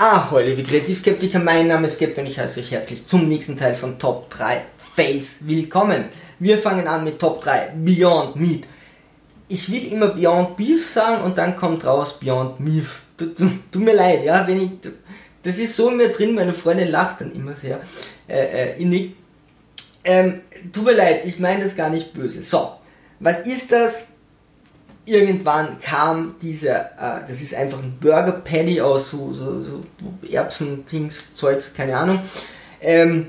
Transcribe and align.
Ahoi, 0.00 0.44
liebe 0.44 0.62
Kreativskeptiker, 0.62 1.40
mein 1.40 1.66
Name 1.66 1.88
ist 1.88 1.98
Gep 1.98 2.16
und 2.16 2.26
ich 2.26 2.38
heiße 2.38 2.60
euch 2.60 2.70
herzlich 2.70 3.04
zum 3.08 3.26
nächsten 3.26 3.58
Teil 3.58 3.74
von 3.74 3.98
Top 3.98 4.30
3 4.30 4.62
Fails 4.94 5.38
willkommen. 5.40 6.04
Wir 6.38 6.58
fangen 6.58 6.86
an 6.86 7.02
mit 7.02 7.18
Top 7.18 7.42
3 7.42 7.72
Beyond 7.74 8.36
Meat. 8.36 8.62
Ich 9.48 9.72
will 9.72 9.92
immer 9.92 10.06
Beyond 10.06 10.56
Beef 10.56 10.88
sagen 10.88 11.24
und 11.24 11.36
dann 11.36 11.56
kommt 11.56 11.84
raus 11.84 12.20
Beyond 12.20 12.60
Meat. 12.60 12.84
Tut 13.16 13.82
mir 13.82 13.92
leid, 13.92 14.22
ja, 14.22 14.46
wenn 14.46 14.62
ich, 14.62 14.70
das 15.42 15.58
ist 15.58 15.74
so 15.74 15.90
in 15.90 15.96
mir 15.96 16.10
drin, 16.10 16.36
meine 16.36 16.54
Freundin 16.54 16.92
lacht 16.92 17.20
dann 17.20 17.32
immer 17.32 17.56
sehr 17.56 17.80
äh, 18.28 18.68
äh, 18.68 18.80
innig. 18.80 19.16
Ähm, 20.04 20.42
tut 20.72 20.84
mir 20.84 20.92
leid, 20.92 21.22
ich 21.24 21.40
meine 21.40 21.64
das 21.64 21.74
gar 21.74 21.90
nicht 21.90 22.12
böse. 22.12 22.40
So, 22.44 22.74
was 23.18 23.40
ist 23.48 23.72
das? 23.72 24.10
Irgendwann 25.08 25.80
kam 25.80 26.34
dieser, 26.42 26.80
äh, 26.98 27.28
das 27.28 27.40
ist 27.40 27.54
einfach 27.54 27.78
ein 27.78 27.96
Burger 28.00 28.32
Patty 28.32 28.80
aus 28.80 29.10
so, 29.10 29.32
so, 29.32 29.62
so 29.62 29.80
Erbsen, 30.30 30.84
Dings, 30.86 31.34
Zeugs, 31.34 31.74
keine 31.74 31.96
Ahnung. 31.96 32.20
Ähm, 32.80 33.28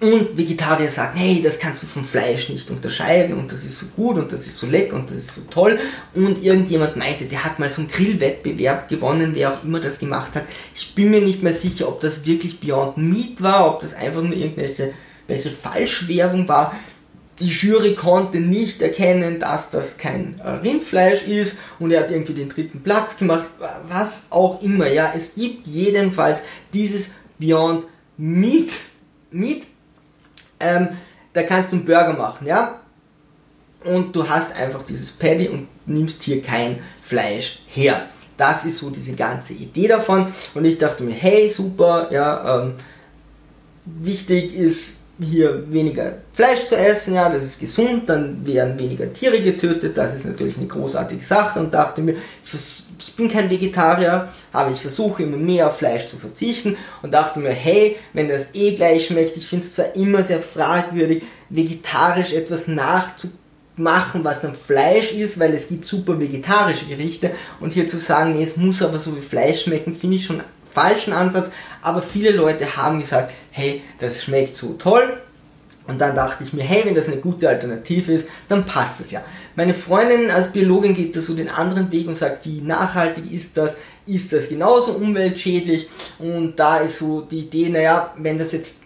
und 0.00 0.36
Vegetarier 0.38 0.90
sagen, 0.90 1.18
hey, 1.18 1.42
das 1.42 1.58
kannst 1.58 1.82
du 1.82 1.86
vom 1.88 2.04
Fleisch 2.04 2.50
nicht 2.50 2.70
unterscheiden 2.70 3.36
und 3.36 3.50
das 3.50 3.64
ist 3.64 3.80
so 3.80 3.86
gut 3.96 4.16
und 4.16 4.32
das 4.32 4.46
ist 4.46 4.58
so 4.58 4.68
lecker 4.68 4.94
und 4.94 5.10
das 5.10 5.16
ist 5.16 5.34
so 5.34 5.42
toll. 5.50 5.78
Und 6.14 6.40
irgendjemand 6.42 6.94
meinte, 6.94 7.24
der 7.24 7.44
hat 7.44 7.58
mal 7.58 7.72
so 7.72 7.82
einen 7.82 7.90
Grillwettbewerb 7.90 8.88
gewonnen, 8.88 9.32
wer 9.34 9.54
auch 9.54 9.64
immer 9.64 9.80
das 9.80 9.98
gemacht 9.98 10.36
hat. 10.36 10.44
Ich 10.72 10.94
bin 10.94 11.10
mir 11.10 11.20
nicht 11.20 11.42
mehr 11.42 11.54
sicher, 11.54 11.88
ob 11.88 12.00
das 12.00 12.24
wirklich 12.24 12.60
Beyond 12.60 12.96
Meat 12.98 13.42
war, 13.42 13.74
ob 13.74 13.80
das 13.80 13.94
einfach 13.94 14.22
nur 14.22 14.36
irgendwelche 14.36 14.92
welche 15.28 15.50
Falschwerbung 15.50 16.48
war 16.48 16.74
die 17.40 17.46
Jury 17.48 17.94
konnte 17.94 18.38
nicht 18.38 18.82
erkennen, 18.82 19.38
dass 19.38 19.70
das 19.70 19.98
kein 19.98 20.40
äh, 20.40 20.50
Rindfleisch 20.50 21.24
ist 21.24 21.58
und 21.78 21.90
er 21.90 22.00
hat 22.00 22.10
irgendwie 22.10 22.34
den 22.34 22.48
dritten 22.48 22.82
Platz 22.82 23.16
gemacht, 23.16 23.48
was 23.88 24.22
auch 24.30 24.60
immer, 24.62 24.88
ja. 24.88 25.12
Es 25.16 25.34
gibt 25.34 25.66
jedenfalls 25.66 26.42
dieses 26.72 27.10
Beyond 27.38 27.84
Meat, 28.16 28.72
Meat, 29.30 29.62
ähm, 30.60 30.88
da 31.32 31.42
kannst 31.44 31.70
du 31.70 31.76
einen 31.76 31.84
Burger 31.84 32.14
machen, 32.14 32.46
ja. 32.46 32.80
Und 33.84 34.14
du 34.14 34.28
hast 34.28 34.54
einfach 34.56 34.82
dieses 34.82 35.12
Patty 35.12 35.48
und 35.48 35.68
nimmst 35.86 36.22
hier 36.24 36.42
kein 36.42 36.80
Fleisch 37.00 37.60
her. 37.68 38.08
Das 38.36 38.64
ist 38.64 38.78
so 38.78 38.90
diese 38.90 39.14
ganze 39.14 39.52
Idee 39.54 39.88
davon. 39.88 40.26
Und 40.54 40.64
ich 40.64 40.78
dachte 40.78 41.04
mir, 41.04 41.14
hey, 41.14 41.50
super, 41.50 42.08
ja, 42.10 42.62
ähm, 42.62 42.74
wichtig 43.84 44.54
ist, 44.54 44.97
hier 45.20 45.64
weniger 45.70 46.18
Fleisch 46.32 46.66
zu 46.66 46.76
essen, 46.76 47.14
ja, 47.14 47.28
das 47.28 47.44
ist 47.44 47.60
gesund, 47.60 48.08
dann 48.08 48.46
werden 48.46 48.78
weniger 48.78 49.12
Tiere 49.12 49.40
getötet, 49.40 49.96
das 49.96 50.14
ist 50.14 50.26
natürlich 50.26 50.56
eine 50.58 50.66
großartige 50.66 51.24
Sache 51.24 51.58
und 51.58 51.74
dachte 51.74 52.02
mir, 52.02 52.16
ich, 52.44 52.84
ich 53.00 53.14
bin 53.16 53.28
kein 53.28 53.50
Vegetarier, 53.50 54.28
aber 54.52 54.70
ich 54.70 54.80
versuche 54.80 55.24
immer 55.24 55.36
mehr 55.36 55.68
auf 55.68 55.78
Fleisch 55.78 56.08
zu 56.08 56.16
verzichten 56.16 56.76
und 57.02 57.12
dachte 57.12 57.40
mir, 57.40 57.50
hey, 57.50 57.96
wenn 58.12 58.28
das 58.28 58.54
eh 58.54 58.76
gleich 58.76 59.06
schmeckt, 59.06 59.36
ich 59.36 59.46
finde 59.46 59.64
es 59.64 59.72
zwar 59.72 59.94
immer 59.96 60.22
sehr 60.22 60.40
fragwürdig, 60.40 61.24
vegetarisch 61.48 62.32
etwas 62.32 62.68
nachzumachen, 62.68 64.22
was 64.22 64.42
dann 64.42 64.54
Fleisch 64.54 65.12
ist, 65.12 65.40
weil 65.40 65.52
es 65.52 65.68
gibt 65.68 65.84
super 65.86 66.20
vegetarische 66.20 66.86
Gerichte 66.86 67.32
und 67.58 67.72
hier 67.72 67.88
zu 67.88 67.96
sagen, 67.96 68.36
nee, 68.36 68.44
es 68.44 68.56
muss 68.56 68.82
aber 68.82 69.00
so 69.00 69.16
wie 69.16 69.22
Fleisch 69.22 69.64
schmecken, 69.64 69.96
finde 69.96 70.16
ich 70.16 70.26
schon 70.26 70.42
falschen 70.78 71.12
Ansatz, 71.12 71.50
aber 71.82 72.02
viele 72.02 72.30
Leute 72.30 72.76
haben 72.76 73.00
gesagt, 73.00 73.32
hey, 73.50 73.82
das 73.98 74.22
schmeckt 74.22 74.54
so 74.54 74.74
toll. 74.74 75.20
Und 75.88 75.98
dann 75.98 76.14
dachte 76.14 76.44
ich 76.44 76.52
mir, 76.52 76.62
hey, 76.62 76.82
wenn 76.84 76.94
das 76.94 77.08
eine 77.08 77.16
gute 77.16 77.48
Alternative 77.48 78.12
ist, 78.12 78.28
dann 78.48 78.64
passt 78.64 79.00
es 79.00 79.10
ja. 79.10 79.24
Meine 79.56 79.72
Freundin 79.72 80.30
als 80.30 80.52
Biologin 80.52 80.94
geht 80.94 81.16
da 81.16 81.22
so 81.22 81.34
den 81.34 81.48
anderen 81.48 81.90
Weg 81.90 82.06
und 82.06 82.14
sagt, 82.14 82.44
wie 82.44 82.60
nachhaltig 82.60 83.32
ist 83.32 83.56
das? 83.56 83.78
Ist 84.06 84.32
das 84.32 84.50
genauso 84.50 84.92
umweltschädlich? 84.92 85.88
Und 86.18 86.56
da 86.56 86.78
ist 86.78 86.98
so 86.98 87.22
die 87.22 87.40
Idee, 87.40 87.70
naja, 87.70 88.12
wenn 88.18 88.38
das 88.38 88.52
jetzt 88.52 88.82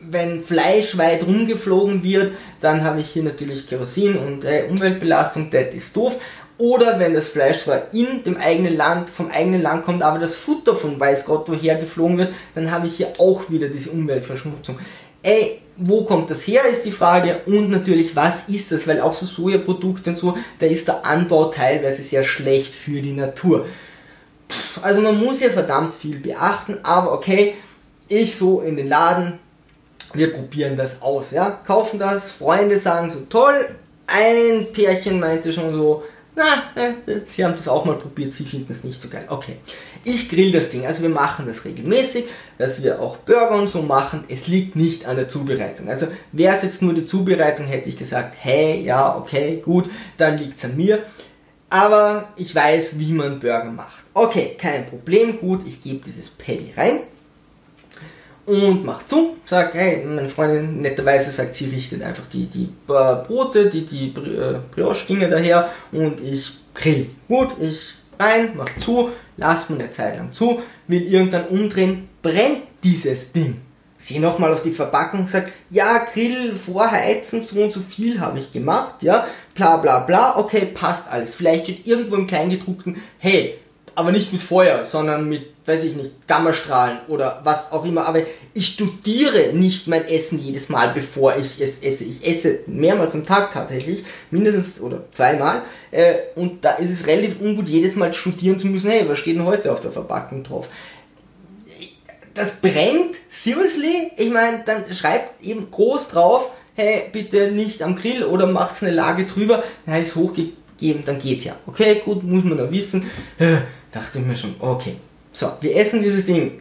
wenn 0.00 0.42
Fleisch 0.42 0.96
weit 0.96 1.26
rumgeflogen 1.26 2.02
wird, 2.02 2.32
dann 2.60 2.84
habe 2.84 3.00
ich 3.00 3.10
hier 3.10 3.24
natürlich 3.24 3.68
Kerosin 3.68 4.16
und 4.16 4.44
äh, 4.44 4.66
Umweltbelastung, 4.70 5.50
das 5.50 5.74
ist 5.74 5.96
doof. 5.96 6.16
Oder 6.58 6.98
wenn 6.98 7.14
das 7.14 7.28
Fleisch 7.28 7.62
zwar 7.62 7.94
in 7.94 8.24
dem 8.24 8.36
eigenen 8.36 8.76
Land, 8.76 9.08
vom 9.08 9.30
eigenen 9.30 9.62
Land 9.62 9.84
kommt, 9.84 10.02
aber 10.02 10.18
das 10.18 10.34
Futter 10.34 10.74
von 10.74 10.98
weiß 10.98 11.24
Gott 11.24 11.48
woher 11.48 11.76
geflogen 11.76 12.18
wird, 12.18 12.34
dann 12.54 12.72
habe 12.72 12.88
ich 12.88 12.96
hier 12.96 13.12
auch 13.18 13.48
wieder 13.48 13.68
diese 13.68 13.90
Umweltverschmutzung. 13.90 14.78
Ey, 15.22 15.60
wo 15.76 16.04
kommt 16.04 16.30
das 16.30 16.42
her, 16.42 16.62
ist 16.70 16.84
die 16.84 16.90
Frage. 16.90 17.40
Und 17.46 17.70
natürlich, 17.70 18.16
was 18.16 18.48
ist 18.48 18.72
das? 18.72 18.88
Weil 18.88 19.00
auch 19.00 19.14
so 19.14 19.26
Sojaprodukte 19.26 20.10
und 20.10 20.18
so, 20.18 20.36
da 20.58 20.66
ist 20.66 20.88
der 20.88 21.06
Anbau 21.06 21.46
teilweise 21.46 22.02
sehr 22.02 22.24
schlecht 22.24 22.74
für 22.74 23.00
die 23.00 23.12
Natur. 23.12 23.66
Also 24.82 25.00
man 25.00 25.16
muss 25.22 25.40
ja 25.40 25.50
verdammt 25.50 25.94
viel 25.94 26.18
beachten, 26.18 26.78
aber 26.82 27.12
okay, 27.12 27.54
ich 28.08 28.36
so 28.36 28.62
in 28.62 28.76
den 28.76 28.88
Laden, 28.88 29.38
wir 30.14 30.32
probieren 30.32 30.76
das 30.76 31.02
aus, 31.02 31.32
ja, 31.32 31.50
kaufen 31.50 31.98
das, 31.98 32.30
Freunde 32.30 32.78
sagen 32.78 33.10
so 33.10 33.20
toll, 33.28 33.66
ein 34.06 34.66
Pärchen 34.72 35.20
meinte 35.20 35.52
schon 35.52 35.74
so, 35.74 36.02
na, 36.38 36.70
äh, 36.80 36.94
sie 37.26 37.44
haben 37.44 37.56
das 37.56 37.66
auch 37.66 37.84
mal 37.84 37.96
probiert, 37.96 38.30
sie 38.30 38.44
finden 38.44 38.72
es 38.72 38.84
nicht 38.84 39.02
so 39.02 39.08
geil. 39.08 39.26
Okay, 39.28 39.56
ich 40.04 40.30
grill 40.30 40.52
das 40.52 40.70
Ding. 40.70 40.86
Also 40.86 41.02
wir 41.02 41.08
machen 41.08 41.46
das 41.46 41.64
regelmäßig, 41.64 42.26
dass 42.58 42.82
wir 42.82 43.00
auch 43.00 43.16
Burger 43.16 43.56
und 43.56 43.68
so 43.68 43.82
machen. 43.82 44.24
Es 44.28 44.46
liegt 44.46 44.76
nicht 44.76 45.04
an 45.04 45.16
der 45.16 45.28
Zubereitung. 45.28 45.88
Also 45.88 46.06
wäre 46.30 46.56
es 46.56 46.62
jetzt 46.62 46.80
nur 46.80 46.94
die 46.94 47.04
Zubereitung, 47.04 47.66
hätte 47.66 47.88
ich 47.88 47.98
gesagt, 47.98 48.36
hey, 48.38 48.82
ja, 48.84 49.16
okay, 49.16 49.60
gut, 49.64 49.90
dann 50.16 50.38
liegt 50.38 50.58
es 50.58 50.64
an 50.64 50.76
mir. 50.76 51.02
Aber 51.70 52.28
ich 52.36 52.54
weiß, 52.54 52.98
wie 52.98 53.12
man 53.12 53.40
Burger 53.40 53.70
macht. 53.70 54.04
Okay, 54.14 54.56
kein 54.58 54.86
Problem, 54.86 55.40
gut, 55.40 55.66
ich 55.66 55.82
gebe 55.82 56.04
dieses 56.04 56.30
Paddy 56.30 56.72
rein 56.76 57.00
und 58.48 58.84
macht 58.84 59.10
zu, 59.10 59.36
sagt, 59.44 59.74
hey, 59.74 60.04
meine 60.04 60.28
Freundin 60.28 60.80
netterweise 60.80 61.30
sagt, 61.30 61.54
sie 61.54 61.66
richtet 61.66 62.02
einfach 62.02 62.26
die, 62.32 62.46
die 62.46 62.68
Brote, 62.86 63.68
die, 63.68 63.84
die 63.84 64.08
äh, 64.08 64.58
Brioche 64.70 65.06
ginge 65.06 65.28
daher 65.28 65.70
und 65.92 66.20
ich 66.20 66.52
grill. 66.74 67.08
Gut, 67.28 67.50
ich 67.60 67.92
rein, 68.18 68.52
mach 68.56 68.70
zu, 68.78 69.10
lass 69.36 69.68
mir 69.68 69.78
eine 69.78 69.90
Zeit 69.90 70.16
lang 70.16 70.32
zu, 70.32 70.62
will 70.86 71.02
irgendwann 71.02 71.46
umdrehen, 71.46 72.08
brennt 72.22 72.62
dieses 72.82 73.32
Ding. 73.32 73.60
Sie 73.98 74.18
nochmal 74.18 74.52
auf 74.52 74.62
die 74.62 74.70
Verpackung 74.70 75.26
sagt, 75.26 75.52
ja, 75.70 76.06
Grill, 76.14 76.56
vorheizen, 76.56 77.40
so 77.40 77.62
und 77.62 77.72
so 77.72 77.80
viel 77.80 78.20
habe 78.20 78.38
ich 78.38 78.52
gemacht, 78.52 79.02
ja, 79.02 79.26
bla 79.54 79.76
bla 79.76 80.00
bla, 80.00 80.38
okay, 80.38 80.66
passt 80.72 81.10
alles. 81.10 81.34
Vielleicht 81.34 81.64
steht 81.64 81.86
irgendwo 81.86 82.14
im 82.14 82.28
Kleingedruckten, 82.28 82.96
hey, 83.18 83.58
aber 83.98 84.12
nicht 84.12 84.32
mit 84.32 84.40
Feuer, 84.40 84.84
sondern 84.84 85.28
mit, 85.28 85.46
weiß 85.66 85.82
ich 85.82 85.96
nicht, 85.96 86.28
Gammastrahlen 86.28 86.98
oder 87.08 87.40
was 87.42 87.72
auch 87.72 87.84
immer. 87.84 88.06
Aber 88.06 88.20
ich 88.54 88.68
studiere 88.68 89.52
nicht 89.54 89.88
mein 89.88 90.06
Essen 90.06 90.38
jedes 90.38 90.68
Mal, 90.68 90.92
bevor 90.94 91.36
ich 91.36 91.60
es 91.60 91.82
esse. 91.82 92.04
Ich 92.04 92.24
esse 92.24 92.60
mehrmals 92.68 93.14
am 93.14 93.26
Tag 93.26 93.52
tatsächlich, 93.52 94.04
mindestens 94.30 94.80
oder 94.80 95.02
zweimal. 95.10 95.62
Äh, 95.90 96.14
und 96.36 96.64
da 96.64 96.74
ist 96.74 96.92
es 96.92 97.08
relativ 97.08 97.40
ungut, 97.40 97.68
jedes 97.68 97.96
Mal 97.96 98.14
studieren 98.14 98.56
zu 98.60 98.68
müssen, 98.68 98.88
hey, 98.88 99.08
was 99.08 99.18
steht 99.18 99.34
denn 99.34 99.44
heute 99.44 99.72
auf 99.72 99.80
der 99.80 99.90
Verpackung 99.90 100.44
drauf? 100.44 100.68
Das 102.34 102.60
brennt, 102.60 103.16
seriously? 103.28 104.12
Ich 104.16 104.30
meine, 104.30 104.62
dann 104.64 104.84
schreibt 104.94 105.44
eben 105.44 105.72
groß 105.72 106.10
drauf, 106.10 106.52
hey, 106.76 107.08
bitte 107.12 107.50
nicht 107.50 107.82
am 107.82 107.96
Grill 107.96 108.22
oder 108.22 108.46
macht's 108.46 108.80
eine 108.84 108.92
Lage 108.92 109.26
drüber, 109.26 109.64
dann 109.86 110.00
ist 110.00 110.14
hochgegeben, 110.14 111.02
dann 111.04 111.18
geht's 111.18 111.46
ja. 111.46 111.56
Okay, 111.66 112.00
gut, 112.04 112.22
muss 112.22 112.44
man 112.44 112.58
da 112.58 112.70
wissen. 112.70 113.10
Dachte 113.90 114.18
ich 114.18 114.24
mir 114.24 114.36
schon, 114.36 114.54
okay, 114.58 114.96
so, 115.32 115.52
wir 115.60 115.76
essen 115.76 116.02
dieses 116.02 116.26
Ding. 116.26 116.60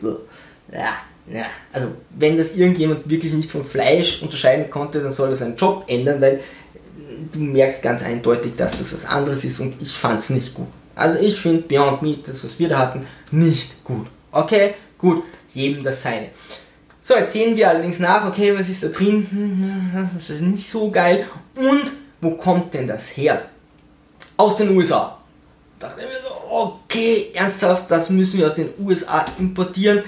Ja, 0.71 0.95
ja, 1.31 1.45
also 1.73 1.87
wenn 2.11 2.37
das 2.37 2.55
irgendjemand 2.55 3.09
wirklich 3.09 3.33
nicht 3.33 3.51
vom 3.51 3.65
Fleisch 3.65 4.21
unterscheiden 4.21 4.69
konnte, 4.69 5.01
dann 5.01 5.11
soll 5.11 5.29
er 5.29 5.35
seinen 5.35 5.57
Job 5.57 5.83
ändern, 5.87 6.21
weil 6.21 6.39
du 7.31 7.39
merkst 7.39 7.81
ganz 7.81 8.01
eindeutig, 8.01 8.53
dass 8.55 8.77
das 8.77 8.93
was 8.93 9.05
anderes 9.05 9.43
ist 9.43 9.59
und 9.59 9.81
ich 9.81 9.91
fand 9.91 10.21
es 10.21 10.29
nicht 10.29 10.53
gut. 10.53 10.67
Also 10.95 11.19
ich 11.19 11.39
finde 11.39 11.63
Beyond 11.63 12.01
Meat, 12.01 12.27
das 12.27 12.43
was 12.43 12.57
wir 12.59 12.69
da 12.69 12.79
hatten, 12.79 13.05
nicht 13.31 13.83
gut. 13.83 14.07
Okay, 14.31 14.73
gut, 14.97 15.23
jedem 15.53 15.83
das 15.83 16.01
seine. 16.01 16.29
So, 17.01 17.15
jetzt 17.15 17.33
sehen 17.33 17.55
wir 17.55 17.69
allerdings 17.69 17.99
nach, 17.99 18.27
okay, 18.27 18.57
was 18.57 18.67
ist 18.67 18.83
da 18.83 18.87
drin? 18.87 19.27
Hm, 19.29 20.09
das 20.13 20.29
ist 20.29 20.41
nicht 20.41 20.69
so 20.69 20.91
geil. 20.91 21.25
Und 21.55 21.91
wo 22.19 22.31
kommt 22.31 22.73
denn 22.73 22.87
das 22.87 23.15
her? 23.15 23.43
Aus 24.35 24.57
den 24.57 24.75
USA. 24.75 25.17
Da 25.79 25.87
dachte 25.87 26.01
ich 26.01 26.16
okay, 26.57 27.31
ernsthaft, 27.33 27.89
das 27.89 28.09
müssen 28.09 28.39
wir 28.39 28.47
aus 28.47 28.55
den 28.55 28.69
USA 28.79 29.25
importieren. 29.37 30.03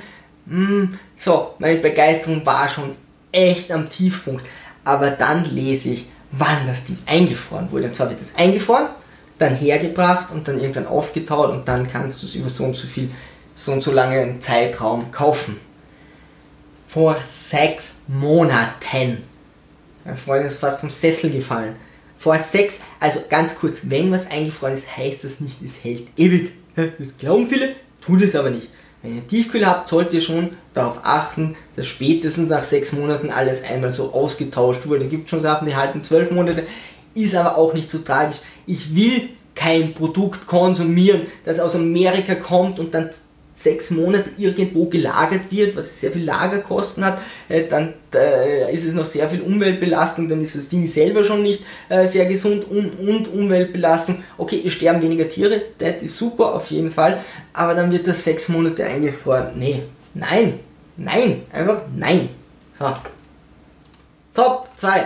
Hm, 0.48 0.98
so, 1.16 1.54
meine 1.60 1.80
Begeisterung 1.80 2.46
war 2.46 2.68
schon 2.68 2.96
echt 3.31 3.72
am 3.72 3.90
Tiefpunkt. 3.90 4.46
Aber 4.84 5.12
dann 5.12 5.46
lese 5.54 5.90
ich, 5.90 6.10
wann 6.31 6.68
das 6.68 6.86
Ding 6.86 6.98
eingefroren 7.06 7.72
wurde. 7.72 7.86
Und 7.86 7.96
zwar 7.96 8.10
wird 8.10 8.22
es 8.22 8.36
eingefroren, 8.36 8.88
dann 9.38 9.56
hergebracht 9.56 10.31
und 10.31 10.48
dann 10.48 10.60
irgendwann 10.60 10.88
aufgetaut 10.88 11.51
und 11.51 11.68
dann 11.68 11.88
kannst 11.88 12.24
du 12.24 12.28
es 12.28 12.36
über 12.36 12.50
so 12.50 12.63
und 12.63 12.75
so 12.75 12.88
viel, 12.88 13.12
so 13.56 13.72
und 13.72 13.81
so 13.81 13.92
lange 13.92 14.19
einen 14.19 14.42
Zeitraum 14.42 15.12
kaufen. 15.12 15.60
Vor 16.88 17.16
sechs 17.31 17.94
Monaten. 18.07 19.24
Mein 20.06 20.18
Freund 20.18 20.46
ist 20.46 20.60
fast 20.60 20.80
vom 20.80 20.90
Sessel 20.90 21.30
gefallen 21.30 21.75
vor 22.19 22.38
sechs, 22.38 22.75
also 23.00 23.22
ganz 23.30 23.60
kurz, 23.60 23.81
wenn 23.84 24.12
was 24.12 24.30
eingefroren 24.30 24.74
ist, 24.74 24.98
heißt 24.98 25.24
das 25.24 25.40
nicht, 25.40 25.62
es 25.66 25.84
hält 25.84 26.07
ewig. 26.18 26.51
Das 26.75 27.18
glauben 27.18 27.48
viele, 27.48 27.75
tut 28.01 28.22
es 28.22 28.36
aber 28.36 28.51
nicht. 28.51 28.69
Wenn 29.01 29.16
ihr 29.16 29.28
Tiefkühl 29.28 29.66
habt, 29.66 29.88
sollt 29.88 30.13
ihr 30.13 30.22
schon 30.22 30.51
darauf 30.74 31.00
achten, 31.04 31.56
dass 31.75 31.88
spätestens 31.88 32.50
nach 32.50 32.63
sechs 32.63 32.92
Monaten 32.92 33.30
alles 33.30 33.63
einmal 33.63 33.92
so 33.92 34.13
ausgetauscht 34.13 34.88
wurde. 34.88 35.06
Es 35.06 35.10
gibt 35.10 35.30
schon 35.30 35.40
Sachen, 35.40 35.68
die 35.68 35.75
halten 35.75 36.04
zwölf 36.04 36.31
Monate, 36.31 36.68
ist 37.16 37.36
aber 37.36 37.57
auch 37.57 37.74
nicht 37.74 37.90
so 37.90 38.00
tragisch. 38.00 38.38
Ich 38.66 38.96
will 38.96 39.30
kein 39.56 39.94
Produkt 39.94 40.48
konsumieren, 40.48 41.28
das 41.46 41.60
aus 41.60 41.75
Amerika 41.75 42.36
kommt 42.36 42.80
und 42.80 42.94
dann 42.94 43.10
sechs 43.59 43.91
Monate 43.91 44.29
irgendwo 44.38 44.85
gelagert 44.85 45.51
wird, 45.51 45.75
was 45.75 46.00
sehr 46.00 46.11
viel 46.11 46.23
Lagerkosten 46.23 47.03
hat, 47.03 47.19
äh, 47.50 47.67
dann 47.67 47.94
äh, 48.15 48.73
ist 48.73 48.85
es 48.85 48.94
noch 48.94 49.06
sehr 49.06 49.29
viel 49.29 49.41
Umweltbelastung, 49.41 50.29
dann 50.29 50.41
ist 50.41 50.56
das 50.56 50.69
Ding 50.69 50.88
selber 50.88 51.25
schon 51.25 51.44
nicht 51.44 51.65
äh, 51.89 52.07
sehr 52.07 52.25
gesund 52.25 52.65
und, 52.69 53.27
Umweltbelastung. 53.27 54.23
Okay, 54.38 54.63
es 54.65 54.73
sterben 54.73 55.01
weniger 55.01 55.27
Tiere, 55.27 55.61
das 55.77 55.95
ist 56.01 56.17
super 56.17 56.56
auf 56.56 56.71
jeden 56.71 56.89
Fall, 56.89 57.21
aber 57.51 57.75
dann 57.75 57.91
wird 57.91 58.07
das 58.07 58.23
sechs 58.23 58.47
Monate 58.47 58.85
eingefroren. 58.85 59.51
Nee, 59.56 59.83
nein, 60.13 60.59
nein, 60.95 61.41
einfach 61.51 61.81
nein. 61.94 62.29
So. 62.79 62.95
Top 64.33 64.69
2. 64.77 65.03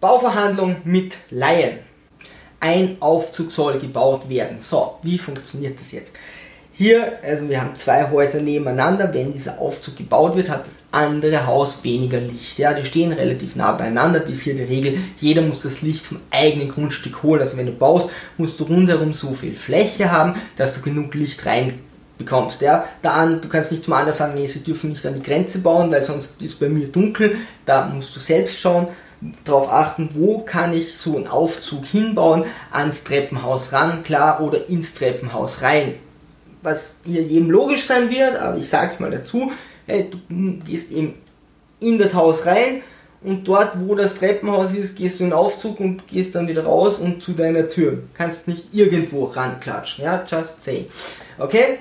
Bauverhandlung 0.00 0.76
mit 0.84 1.16
Laien. 1.30 1.80
Ein 2.60 2.98
Aufzug 3.00 3.50
soll 3.50 3.80
gebaut 3.80 4.28
werden. 4.28 4.60
So, 4.60 4.98
wie 5.02 5.18
funktioniert 5.18 5.80
das 5.80 5.90
jetzt? 5.90 6.14
Hier, 6.78 7.20
also 7.22 7.48
wir 7.48 7.62
haben 7.62 7.74
zwei 7.74 8.10
Häuser 8.10 8.42
nebeneinander, 8.42 9.14
wenn 9.14 9.32
dieser 9.32 9.58
Aufzug 9.60 9.96
gebaut 9.96 10.36
wird, 10.36 10.50
hat 10.50 10.66
das 10.66 10.80
andere 10.92 11.46
Haus 11.46 11.82
weniger 11.84 12.20
Licht. 12.20 12.58
Ja, 12.58 12.74
die 12.74 12.84
stehen 12.84 13.12
relativ 13.12 13.56
nah 13.56 13.72
beieinander, 13.72 14.20
bis 14.20 14.42
hier 14.42 14.52
die 14.52 14.62
Regel, 14.62 14.98
jeder 15.16 15.40
muss 15.40 15.62
das 15.62 15.80
Licht 15.80 16.04
vom 16.04 16.20
eigenen 16.30 16.68
Grundstück 16.68 17.22
holen. 17.22 17.40
Also 17.40 17.56
wenn 17.56 17.64
du 17.64 17.72
baust, 17.72 18.10
musst 18.36 18.60
du 18.60 18.64
rundherum 18.64 19.14
so 19.14 19.32
viel 19.32 19.56
Fläche 19.56 20.12
haben, 20.12 20.34
dass 20.56 20.74
du 20.74 20.82
genug 20.82 21.14
Licht 21.14 21.46
rein 21.46 21.78
bekommst. 22.18 22.60
Ja, 22.60 22.84
da 23.00 23.12
an, 23.12 23.40
du 23.40 23.48
kannst 23.48 23.72
nicht 23.72 23.84
zum 23.84 23.94
anderen 23.94 24.18
sagen, 24.18 24.34
nee, 24.34 24.46
sie 24.46 24.62
dürfen 24.62 24.90
nicht 24.90 25.06
an 25.06 25.14
die 25.14 25.22
Grenze 25.22 25.60
bauen, 25.60 25.90
weil 25.90 26.04
sonst 26.04 26.42
ist 26.42 26.60
bei 26.60 26.68
mir 26.68 26.88
dunkel. 26.88 27.36
Da 27.64 27.86
musst 27.86 28.14
du 28.14 28.20
selbst 28.20 28.60
schauen, 28.60 28.88
darauf 29.46 29.72
achten, 29.72 30.10
wo 30.12 30.40
kann 30.40 30.76
ich 30.76 30.94
so 30.98 31.16
einen 31.16 31.26
Aufzug 31.26 31.86
hinbauen, 31.86 32.44
ans 32.70 33.02
Treppenhaus 33.02 33.72
ran, 33.72 34.02
klar, 34.02 34.42
oder 34.42 34.68
ins 34.68 34.94
Treppenhaus 34.94 35.62
rein 35.62 35.94
was 36.66 36.96
hier 37.04 37.22
jedem 37.22 37.48
logisch 37.48 37.86
sein 37.86 38.10
wird, 38.10 38.36
aber 38.36 38.58
ich 38.58 38.68
sage 38.68 38.90
es 38.92 38.98
mal 38.98 39.10
dazu, 39.10 39.52
hey, 39.86 40.10
du 40.10 40.18
gehst 40.64 40.90
eben 40.90 41.14
in 41.78 41.96
das 41.96 42.12
Haus 42.12 42.44
rein 42.44 42.82
und 43.22 43.46
dort, 43.46 43.72
wo 43.80 43.94
das 43.94 44.18
Treppenhaus 44.18 44.74
ist, 44.74 44.98
gehst 44.98 45.20
du 45.20 45.24
in 45.24 45.30
den 45.30 45.38
Aufzug 45.38 45.78
und 45.78 46.08
gehst 46.08 46.34
dann 46.34 46.48
wieder 46.48 46.64
raus 46.64 46.98
und 46.98 47.22
zu 47.22 47.32
deiner 47.32 47.68
Tür. 47.68 48.02
Kannst 48.14 48.48
nicht 48.48 48.74
irgendwo 48.74 49.26
ranklatschen, 49.26 50.04
ja, 50.04 50.24
just 50.28 50.62
say. 50.62 50.86
Okay? 51.38 51.78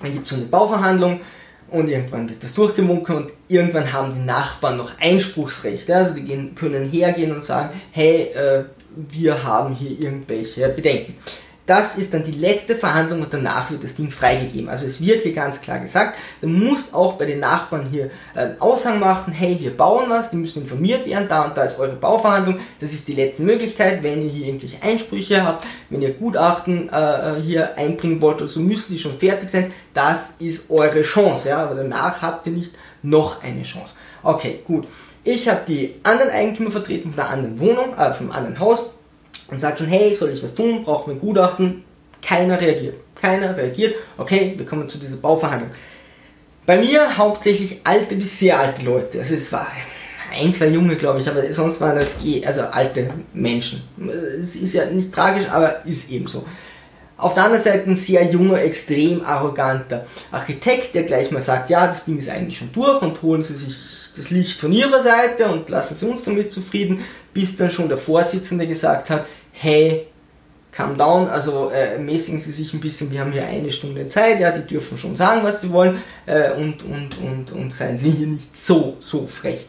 Dann 0.00 0.12
gibt 0.14 0.24
es 0.24 0.30
so 0.30 0.36
eine 0.36 0.46
Bauverhandlung 0.46 1.20
und 1.68 1.88
irgendwann 1.88 2.28
wird 2.28 2.42
das 2.42 2.54
durchgewunken 2.54 3.16
und 3.16 3.32
irgendwann 3.48 3.92
haben 3.92 4.14
die 4.14 4.24
Nachbarn 4.24 4.78
noch 4.78 4.98
Einspruchsrecht. 4.98 5.86
Ja? 5.88 5.98
Also 5.98 6.14
die 6.14 6.22
gehen, 6.22 6.54
können 6.54 6.90
hergehen 6.90 7.34
und 7.34 7.44
sagen, 7.44 7.78
hey, 7.92 8.32
äh, 8.34 8.64
wir 8.96 9.44
haben 9.44 9.74
hier 9.74 10.00
irgendwelche 10.00 10.68
Bedenken. 10.70 11.14
Das 11.66 11.96
ist 11.96 12.12
dann 12.12 12.24
die 12.24 12.32
letzte 12.32 12.76
Verhandlung 12.76 13.22
und 13.22 13.32
danach 13.32 13.70
wird 13.70 13.84
das 13.84 13.94
Ding 13.94 14.10
freigegeben. 14.10 14.68
Also 14.68 14.86
es 14.86 15.00
wird 15.00 15.22
hier 15.22 15.32
ganz 15.32 15.62
klar 15.62 15.78
gesagt, 15.78 16.14
du 16.42 16.48
musst 16.48 16.92
auch 16.92 17.14
bei 17.14 17.24
den 17.24 17.40
Nachbarn 17.40 17.88
hier 17.90 18.10
einen 18.34 18.60
Aushang 18.60 19.00
machen, 19.00 19.32
hey, 19.32 19.56
wir 19.58 19.74
bauen 19.74 20.04
was, 20.08 20.30
die 20.30 20.36
müssen 20.36 20.62
informiert 20.62 21.06
werden, 21.06 21.26
da 21.26 21.46
und 21.46 21.56
da 21.56 21.64
ist 21.64 21.78
eure 21.78 21.96
Bauverhandlung, 21.96 22.60
das 22.80 22.92
ist 22.92 23.08
die 23.08 23.14
letzte 23.14 23.44
Möglichkeit, 23.44 24.02
wenn 24.02 24.22
ihr 24.22 24.30
hier 24.30 24.46
irgendwelche 24.48 24.82
Einsprüche 24.82 25.42
habt, 25.42 25.66
wenn 25.88 26.02
ihr 26.02 26.12
Gutachten 26.12 26.90
äh, 26.90 27.40
hier 27.40 27.78
einbringen 27.78 28.20
wollt, 28.20 28.46
so 28.48 28.60
müssen 28.60 28.92
die 28.92 28.98
schon 28.98 29.16
fertig 29.16 29.48
sein, 29.48 29.72
das 29.94 30.34
ist 30.40 30.70
eure 30.70 31.00
Chance, 31.00 31.48
ja, 31.48 31.62
aber 31.62 31.76
danach 31.76 32.20
habt 32.20 32.46
ihr 32.46 32.52
nicht 32.52 32.72
noch 33.02 33.42
eine 33.42 33.62
Chance. 33.62 33.94
Okay, 34.22 34.60
gut. 34.66 34.86
Ich 35.26 35.48
habe 35.48 35.60
die 35.66 35.94
anderen 36.02 36.30
Eigentümer 36.30 36.70
vertreten 36.70 37.10
von 37.10 37.16
der 37.16 37.30
anderen 37.30 37.58
Wohnung, 37.58 37.96
äh, 37.96 38.12
vom 38.12 38.30
anderen 38.30 38.58
Haus 38.58 38.90
und 39.48 39.60
sagt 39.60 39.78
schon, 39.78 39.88
hey, 39.88 40.14
soll 40.14 40.30
ich 40.30 40.42
was 40.42 40.54
tun? 40.54 40.84
Brauchen 40.84 41.08
wir 41.08 41.16
ein 41.16 41.20
Gutachten? 41.20 41.84
Keiner 42.22 42.60
reagiert. 42.60 42.96
Keiner 43.14 43.56
reagiert. 43.56 43.94
Okay, 44.16 44.54
wir 44.56 44.66
kommen 44.66 44.88
zu 44.88 44.98
dieser 44.98 45.16
Bauverhandlung. 45.16 45.70
Bei 46.66 46.78
mir 46.78 47.18
hauptsächlich 47.18 47.80
alte 47.84 48.16
bis 48.16 48.38
sehr 48.38 48.58
alte 48.58 48.82
Leute. 48.82 49.18
Also 49.18 49.34
es 49.34 49.52
war 49.52 49.66
ein, 50.32 50.52
zwei 50.52 50.68
Junge, 50.68 50.96
glaube 50.96 51.20
ich, 51.20 51.28
aber 51.28 51.52
sonst 51.52 51.80
waren 51.80 51.96
das 51.96 52.08
eh, 52.24 52.44
also 52.44 52.62
alte 52.62 53.10
Menschen. 53.34 53.82
Es 54.42 54.56
ist 54.56 54.74
ja 54.74 54.86
nicht 54.86 55.12
tragisch, 55.12 55.46
aber 55.48 55.84
ist 55.84 56.10
eben 56.10 56.26
so. 56.26 56.44
Auf 57.16 57.34
der 57.34 57.44
anderen 57.44 57.62
Seite 57.62 57.88
ein 57.88 57.96
sehr 57.96 58.24
junger, 58.24 58.60
extrem 58.60 59.24
arroganter 59.24 60.06
Architekt, 60.32 60.94
der 60.94 61.04
gleich 61.04 61.30
mal 61.30 61.42
sagt, 61.42 61.70
ja, 61.70 61.86
das 61.86 62.06
Ding 62.06 62.18
ist 62.18 62.28
eigentlich 62.28 62.58
schon 62.58 62.72
durch 62.72 63.00
und 63.02 63.22
holen 63.22 63.42
Sie 63.42 63.54
sich 63.54 63.76
das 64.16 64.30
Licht 64.30 64.58
von 64.58 64.72
Ihrer 64.72 65.02
Seite 65.02 65.46
und 65.46 65.68
lassen 65.68 65.94
Sie 65.96 66.06
uns 66.06 66.24
damit 66.24 66.50
zufrieden 66.50 67.04
bis 67.34 67.56
dann 67.56 67.70
schon 67.70 67.88
der 67.88 67.98
Vorsitzende 67.98 68.66
gesagt 68.66 69.10
hat, 69.10 69.26
hey, 69.52 70.06
calm 70.72 70.96
down, 70.96 71.28
also 71.28 71.70
äh, 71.70 71.98
mäßigen 71.98 72.40
Sie 72.40 72.52
sich 72.52 72.72
ein 72.72 72.80
bisschen, 72.80 73.10
wir 73.10 73.20
haben 73.20 73.32
hier 73.32 73.46
eine 73.46 73.70
Stunde 73.70 74.08
Zeit, 74.08 74.40
ja, 74.40 74.50
die 74.50 74.66
dürfen 74.66 74.96
schon 74.98 75.16
sagen, 75.16 75.42
was 75.44 75.60
sie 75.60 75.70
wollen 75.70 76.02
äh, 76.26 76.52
und, 76.52 76.82
und, 76.84 77.18
und, 77.18 77.52
und 77.52 77.74
seien 77.74 77.98
Sie 77.98 78.10
hier 78.10 78.26
nicht 78.26 78.56
so, 78.56 78.96
so 79.00 79.26
frech. 79.26 79.66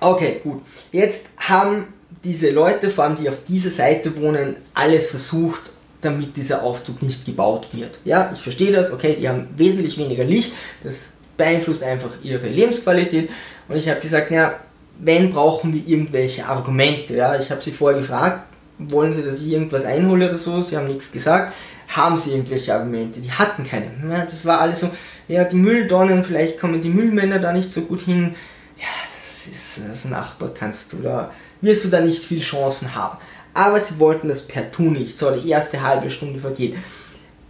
Okay, 0.00 0.40
gut. 0.42 0.62
Jetzt 0.92 1.26
haben 1.38 1.94
diese 2.22 2.50
Leute, 2.50 2.90
vor 2.90 3.04
allem 3.04 3.16
die 3.16 3.28
auf 3.28 3.38
dieser 3.48 3.70
Seite 3.70 4.14
wohnen, 4.16 4.56
alles 4.74 5.10
versucht, 5.10 5.70
damit 6.02 6.36
dieser 6.36 6.62
Aufzug 6.62 7.02
nicht 7.02 7.24
gebaut 7.24 7.68
wird. 7.72 7.98
Ja, 8.04 8.30
ich 8.34 8.40
verstehe 8.40 8.72
das, 8.72 8.92
okay, 8.92 9.16
die 9.18 9.28
haben 9.28 9.48
wesentlich 9.56 9.96
weniger 9.96 10.24
Licht, 10.24 10.52
das 10.82 11.14
beeinflusst 11.36 11.82
einfach 11.82 12.10
ihre 12.22 12.48
Lebensqualität 12.48 13.30
und 13.68 13.76
ich 13.76 13.88
habe 13.88 14.00
gesagt, 14.00 14.30
ja, 14.30 14.60
wenn 14.98 15.32
brauchen 15.32 15.74
wir 15.74 15.86
irgendwelche 15.86 16.46
Argumente. 16.46 17.16
Ja, 17.16 17.38
ich 17.38 17.50
habe 17.50 17.62
sie 17.62 17.72
vorher 17.72 18.00
gefragt, 18.00 18.46
wollen 18.78 19.12
sie, 19.12 19.22
dass 19.22 19.40
ich 19.40 19.48
irgendwas 19.48 19.84
einhole 19.84 20.28
oder 20.28 20.38
so? 20.38 20.60
Sie 20.60 20.76
haben 20.76 20.86
nichts 20.86 21.12
gesagt. 21.12 21.52
Haben 21.88 22.18
sie 22.18 22.32
irgendwelche 22.32 22.74
Argumente? 22.74 23.20
Die 23.20 23.30
hatten 23.30 23.64
keine. 23.66 23.90
Ja, 24.10 24.24
das 24.24 24.44
war 24.44 24.60
alles 24.60 24.80
so, 24.80 24.90
ja, 25.28 25.44
die 25.44 25.56
Mülldonnen, 25.56 26.24
vielleicht 26.24 26.58
kommen 26.58 26.82
die 26.82 26.90
Müllmänner 26.90 27.38
da 27.38 27.52
nicht 27.52 27.72
so 27.72 27.82
gut 27.82 28.00
hin. 28.00 28.34
Ja, 28.78 28.86
das 29.02 29.46
ist 29.46 29.80
das 29.88 30.04
Nachbar, 30.06 30.50
kannst 30.52 30.92
du 30.92 30.98
da, 30.98 31.30
wirst 31.60 31.84
du 31.84 31.88
da 31.88 32.00
nicht 32.00 32.24
viel 32.24 32.40
Chancen 32.40 32.94
haben. 32.94 33.18
Aber 33.54 33.80
sie 33.80 33.98
wollten 33.98 34.28
das 34.28 34.46
per 34.46 34.70
Tu 34.70 34.82
nicht. 34.82 35.16
So, 35.16 35.30
die 35.30 35.48
erste 35.48 35.82
halbe 35.82 36.10
Stunde 36.10 36.40
vergeht 36.40 36.74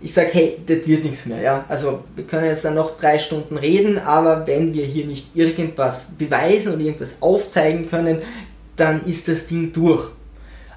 ich 0.00 0.12
sage, 0.12 0.28
hey, 0.32 0.58
das 0.66 0.86
wird 0.86 1.04
nichts 1.04 1.26
mehr. 1.26 1.40
Ja? 1.40 1.64
Also 1.68 2.04
wir 2.14 2.24
können 2.24 2.46
jetzt 2.46 2.64
dann 2.64 2.74
noch 2.74 2.98
drei 2.98 3.18
Stunden 3.18 3.56
reden, 3.56 3.98
aber 3.98 4.46
wenn 4.46 4.74
wir 4.74 4.84
hier 4.84 5.06
nicht 5.06 5.34
irgendwas 5.34 6.08
beweisen 6.18 6.74
oder 6.74 6.82
irgendwas 6.82 7.16
aufzeigen 7.20 7.88
können, 7.88 8.18
dann 8.76 9.04
ist 9.04 9.26
das 9.28 9.46
Ding 9.46 9.72
durch. 9.72 10.08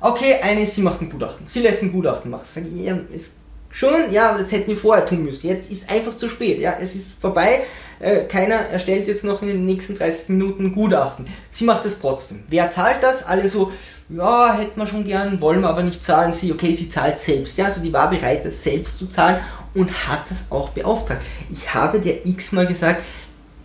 Okay, 0.02 0.36
eine, 0.42 0.66
sie 0.66 0.82
macht 0.82 1.02
ein 1.02 1.10
Gutachten. 1.10 1.46
Sie 1.46 1.60
lässt 1.60 1.82
ein 1.82 1.92
Gutachten 1.92 2.32
machen. 2.32 2.46
Sag 2.46 2.64
ich, 2.66 2.86
ja, 2.86 2.98
ist 3.14 3.34
schon, 3.70 4.12
ja, 4.12 4.38
das 4.38 4.52
hätten 4.54 4.68
wir 4.68 4.78
vorher 4.78 5.06
tun 5.06 5.26
müssen. 5.26 5.48
Jetzt 5.48 5.70
ist 5.70 5.90
einfach 5.90 6.16
zu 6.16 6.30
spät. 6.30 6.60
Ja, 6.60 6.78
es 6.80 6.96
ist 6.96 7.20
vorbei. 7.20 7.66
Äh, 8.00 8.22
keiner 8.26 8.56
erstellt 8.56 9.10
jetzt 9.10 9.26
noch 9.26 9.42
in 9.42 9.50
den 9.50 9.66
nächsten 9.66 9.98
30 9.98 10.30
Minuten 10.30 10.68
ein 10.68 10.74
Gutachten. 10.74 11.28
Sie 11.52 11.66
macht 11.66 11.86
es 11.86 12.00
trotzdem. 12.00 12.44
Wer 12.48 12.72
zahlt 12.72 13.04
das? 13.04 13.26
Alle 13.26 13.50
so, 13.50 13.74
ja, 14.10 14.58
hätten 14.58 14.80
wir 14.80 14.88
schon 14.88 15.04
gern, 15.04 15.40
wollen 15.40 15.62
wir 15.62 15.70
aber 15.70 15.84
nicht 15.84 16.04
zahlen. 16.04 16.34
Sie, 16.34 16.52
okay, 16.52 16.74
sie 16.74 16.90
zahlt 16.90 17.20
selbst. 17.20 17.58
Ja, 17.58 17.66
also 17.66 17.82
die 17.82 17.94
war 17.94 18.10
bereit, 18.10 18.46
das 18.46 18.64
selbst 18.64 18.98
zu 18.98 19.08
zahlen 19.08 19.40
und 19.76 20.08
hat 20.08 20.22
das 20.30 20.46
auch 20.50 20.70
beauftragt. 20.70 21.22
Ich 21.50 21.72
habe 21.74 22.00
der 22.00 22.26
x-mal 22.26 22.66
gesagt, 22.66 23.04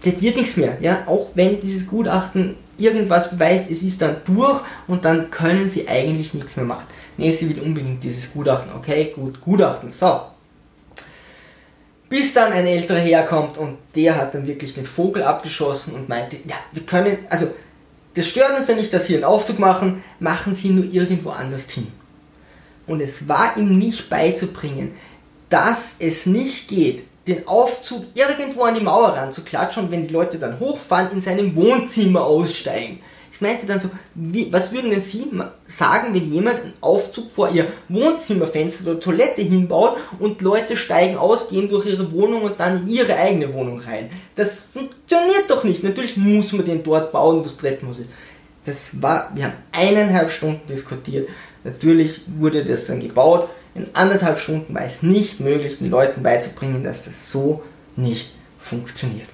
das 0.05 0.21
wird 0.21 0.37
nichts 0.37 0.57
mehr. 0.57 0.77
Ja, 0.81 1.05
auch 1.07 1.29
wenn 1.35 1.61
dieses 1.61 1.87
Gutachten 1.89 2.57
irgendwas 2.77 3.31
beweist, 3.31 3.71
es 3.71 3.83
ist 3.83 4.03
dann 4.03 4.17
durch 4.27 4.61
und 4.87 5.05
dann 5.05 5.31
können 5.31 5.69
sie 5.69 5.89
eigentlich 5.89 6.35
nichts 6.35 6.57
mehr 6.57 6.67
machen. 6.67 6.85
Nee, 7.17 7.31
sie 7.31 7.49
will 7.49 7.63
unbedingt 7.63 8.05
dieses 8.05 8.33
Gutachten. 8.33 8.71
Okay, 8.77 9.13
gut, 9.15 9.41
Gutachten. 9.41 9.91
So. 9.91 10.21
Bis 12.09 12.35
dann 12.35 12.53
ein 12.53 12.67
älterer 12.67 12.99
herkommt 12.99 13.57
und 13.57 13.79
der 13.97 14.15
hat 14.17 14.35
dann 14.35 14.47
wirklich 14.47 14.75
den 14.75 14.85
Vogel 14.85 15.23
abgeschossen 15.23 15.95
und 15.95 16.09
meinte, 16.09 16.37
ja, 16.45 16.57
wir 16.73 16.85
können, 16.85 17.19
also 17.31 17.47
das 18.15 18.29
stört 18.29 18.57
uns 18.59 18.69
ja 18.69 18.75
nicht, 18.75 18.93
dass 18.93 19.07
Sie 19.07 19.15
einen 19.15 19.25
Aufzug 19.25 19.59
machen, 19.59 20.03
machen 20.21 20.55
Sie 20.55 20.71
nur 20.71 20.85
irgendwo 20.85 21.31
anders 21.31 21.71
hin. 21.71 21.89
Und 22.87 23.01
es 23.01 23.29
war 23.29 23.57
ihm 23.57 23.79
nicht 23.79 24.09
beizubringen, 24.09 24.95
dass 25.51 25.97
es 25.99 26.27
nicht 26.27 26.69
geht, 26.69 27.05
den 27.27 27.49
Aufzug 27.49 28.05
irgendwo 28.15 28.65
an 28.65 28.75
die 28.75 28.83
Mauer 28.83 29.11
ranzuklatschen 29.11 29.85
und 29.85 29.91
wenn 29.91 30.07
die 30.07 30.13
Leute 30.13 30.39
dann 30.39 30.61
hochfahren, 30.61 31.13
in 31.13 31.21
seinem 31.21 31.57
Wohnzimmer 31.57 32.25
aussteigen. 32.25 33.01
Ich 33.35 33.41
meinte 33.41 33.67
dann 33.67 33.81
so, 33.81 33.91
wie, 34.15 34.53
was 34.53 34.73
würden 34.73 34.91
denn 34.91 35.01
Sie 35.01 35.29
sagen, 35.65 36.15
wenn 36.15 36.33
jemand 36.33 36.61
einen 36.61 36.75
Aufzug 36.81 37.33
vor 37.33 37.51
Ihr 37.51 37.67
Wohnzimmerfenster 37.89 38.93
oder 38.93 39.01
Toilette 39.01 39.43
hinbaut 39.43 39.97
und 40.21 40.41
Leute 40.41 40.77
steigen 40.77 41.17
aus, 41.17 41.49
gehen 41.49 41.69
durch 41.69 41.85
ihre 41.85 42.13
Wohnung 42.13 42.43
und 42.43 42.61
dann 42.61 42.83
in 42.83 42.89
ihre 42.89 43.17
eigene 43.17 43.53
Wohnung 43.53 43.81
rein? 43.81 44.09
Das 44.37 44.67
funktioniert 44.73 45.47
doch 45.49 45.65
nicht. 45.65 45.83
Natürlich 45.83 46.17
muss 46.17 46.53
man 46.53 46.65
den 46.65 46.85
dort 46.85 47.11
bauen, 47.11 47.41
wo 47.41 47.43
das 47.43 47.57
Treppenhaus 47.57 47.99
ist. 47.99 48.09
Das 48.67 49.03
war, 49.03 49.33
wir 49.35 49.47
haben 49.47 49.57
eineinhalb 49.73 50.31
Stunden 50.31 50.65
diskutiert. 50.69 51.29
Natürlich 51.65 52.23
wurde 52.39 52.65
das 52.65 52.87
dann 52.87 53.01
gebaut. 53.01 53.49
in 53.75 53.89
anderthalb 53.95 54.39
Stunden 54.39 54.73
war 54.73 54.85
es 54.85 55.03
nicht 55.03 55.41
möglich, 55.41 55.79
den 55.79 55.91
Leuten 55.91 56.23
beizubringen, 56.23 56.85
dass 56.85 57.07
das 57.07 57.33
so 57.33 57.65
nicht 57.97 58.33
funktioniert. 58.61 59.29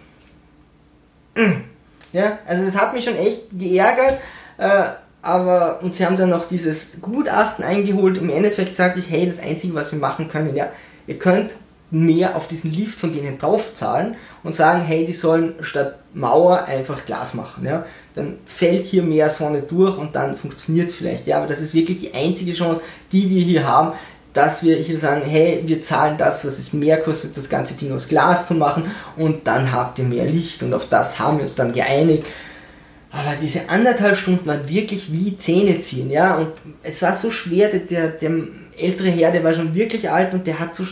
Ja, 2.12 2.38
also 2.46 2.64
das 2.64 2.76
hat 2.76 2.92
mich 2.92 3.04
schon 3.04 3.16
echt 3.16 3.44
geärgert, 3.52 4.18
äh, 4.58 4.82
aber 5.22 5.80
und 5.82 5.94
sie 5.94 6.04
haben 6.04 6.16
dann 6.16 6.30
noch 6.30 6.48
dieses 6.48 7.00
Gutachten 7.00 7.64
eingeholt. 7.64 8.18
Im 8.18 8.30
Endeffekt 8.30 8.76
sagte 8.76 9.00
ich, 9.00 9.10
hey, 9.10 9.26
das 9.26 9.38
Einzige, 9.38 9.74
was 9.74 9.92
wir 9.92 9.98
machen 9.98 10.28
können, 10.28 10.56
ja, 10.56 10.70
ihr 11.06 11.18
könnt 11.18 11.50
mehr 11.90 12.36
auf 12.36 12.48
diesen 12.48 12.72
Lift 12.72 12.98
von 12.98 13.12
denen 13.12 13.38
draufzahlen 13.38 14.16
und 14.44 14.54
sagen, 14.54 14.82
hey, 14.82 15.06
die 15.06 15.12
sollen 15.12 15.54
statt 15.60 15.96
Mauer 16.14 16.64
einfach 16.64 17.04
Glas 17.04 17.34
machen. 17.34 17.64
Ja? 17.64 17.84
Dann 18.14 18.38
fällt 18.44 18.86
hier 18.86 19.02
mehr 19.02 19.28
Sonne 19.28 19.62
durch 19.62 19.98
und 19.98 20.14
dann 20.14 20.36
funktioniert 20.36 20.88
es 20.88 20.96
vielleicht. 20.96 21.26
Ja? 21.26 21.38
Aber 21.38 21.46
das 21.48 21.60
ist 21.60 21.74
wirklich 21.74 21.98
die 21.98 22.14
einzige 22.14 22.52
Chance, 22.52 22.80
die 23.12 23.28
wir 23.28 23.42
hier 23.42 23.66
haben, 23.66 23.92
dass 24.32 24.62
wir 24.62 24.76
hier 24.76 24.98
sagen, 24.98 25.22
hey, 25.24 25.62
wir 25.66 25.82
zahlen 25.82 26.16
das, 26.18 26.44
was 26.46 26.58
es 26.58 26.72
mehr 26.72 27.00
kostet, 27.02 27.36
das 27.36 27.48
ganze 27.48 27.74
Ding 27.74 27.92
aus 27.92 28.08
Glas 28.08 28.46
zu 28.46 28.54
machen 28.54 28.90
und 29.16 29.46
dann 29.46 29.72
habt 29.72 29.98
ihr 29.98 30.04
mehr 30.04 30.24
Licht 30.24 30.62
und 30.62 30.72
auf 30.72 30.88
das 30.88 31.18
haben 31.18 31.38
wir 31.38 31.44
uns 31.44 31.54
dann 31.56 31.72
geeinigt. 31.72 32.26
Aber 33.10 33.34
diese 33.42 33.68
anderthalb 33.68 34.16
Stunden 34.16 34.46
waren 34.46 34.68
wirklich 34.68 35.12
wie 35.12 35.36
Zähne 35.36 35.80
ziehen, 35.80 36.10
ja, 36.10 36.36
und 36.36 36.52
es 36.84 37.02
war 37.02 37.16
so 37.16 37.30
schwer, 37.30 37.68
der, 37.68 38.08
der 38.08 38.30
ältere 38.78 39.08
Herr, 39.08 39.32
der 39.32 39.42
war 39.42 39.52
schon 39.52 39.74
wirklich 39.74 40.08
alt 40.08 40.32
und 40.32 40.46
der 40.46 40.60
hat 40.60 40.74
so 40.74 40.84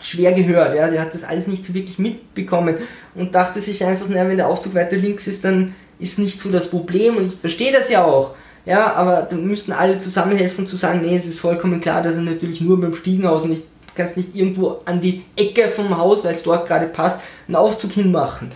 schwer 0.00 0.32
gehört. 0.32 0.76
Ja? 0.76 0.88
Der 0.88 1.00
hat 1.00 1.14
das 1.14 1.24
alles 1.24 1.46
nicht 1.46 1.64
so 1.64 1.74
wirklich 1.74 1.98
mitbekommen 1.98 2.76
und 3.14 3.34
dachte 3.34 3.60
sich 3.60 3.84
einfach, 3.84 4.08
naja, 4.08 4.28
wenn 4.28 4.36
der 4.36 4.48
Aufzug 4.48 4.74
weiter 4.74 4.96
links 4.96 5.26
ist, 5.26 5.44
dann 5.44 5.74
ist 5.98 6.18
nicht 6.18 6.38
so 6.38 6.50
das 6.50 6.68
Problem 6.68 7.16
und 7.16 7.26
ich 7.26 7.38
verstehe 7.38 7.72
das 7.72 7.88
ja 7.88 8.04
auch. 8.04 8.34
Ja, 8.66 8.92
aber 8.94 9.22
da 9.22 9.36
müssten 9.36 9.72
alle 9.72 9.98
zusammenhelfen 10.00 10.66
zu 10.66 10.76
sagen, 10.76 11.00
nee, 11.02 11.16
es 11.16 11.24
ist 11.24 11.38
vollkommen 11.38 11.80
klar, 11.80 12.02
dass 12.02 12.14
er 12.14 12.22
natürlich 12.22 12.60
nur 12.60 12.80
beim 12.80 12.94
Stiegenhaus 12.94 13.44
und 13.44 13.52
ich 13.52 13.62
kann 13.94 14.06
es 14.06 14.16
nicht 14.16 14.34
irgendwo 14.34 14.82
an 14.84 15.00
die 15.00 15.24
Ecke 15.36 15.68
vom 15.68 15.96
Haus, 15.96 16.24
weil 16.24 16.34
es 16.34 16.42
dort 16.42 16.66
gerade 16.66 16.86
passt, 16.86 17.20
einen 17.46 17.56
Aufzug 17.56 17.92
hinmachen. 17.92 18.50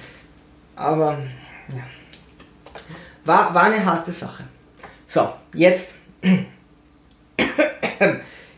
Aber 0.77 1.17
ja. 1.69 1.83
War, 3.25 3.55
war 3.55 3.63
eine 3.65 3.85
harte 3.85 4.13
Sache. 4.13 4.45
So, 5.07 5.29
jetzt. 5.55 5.95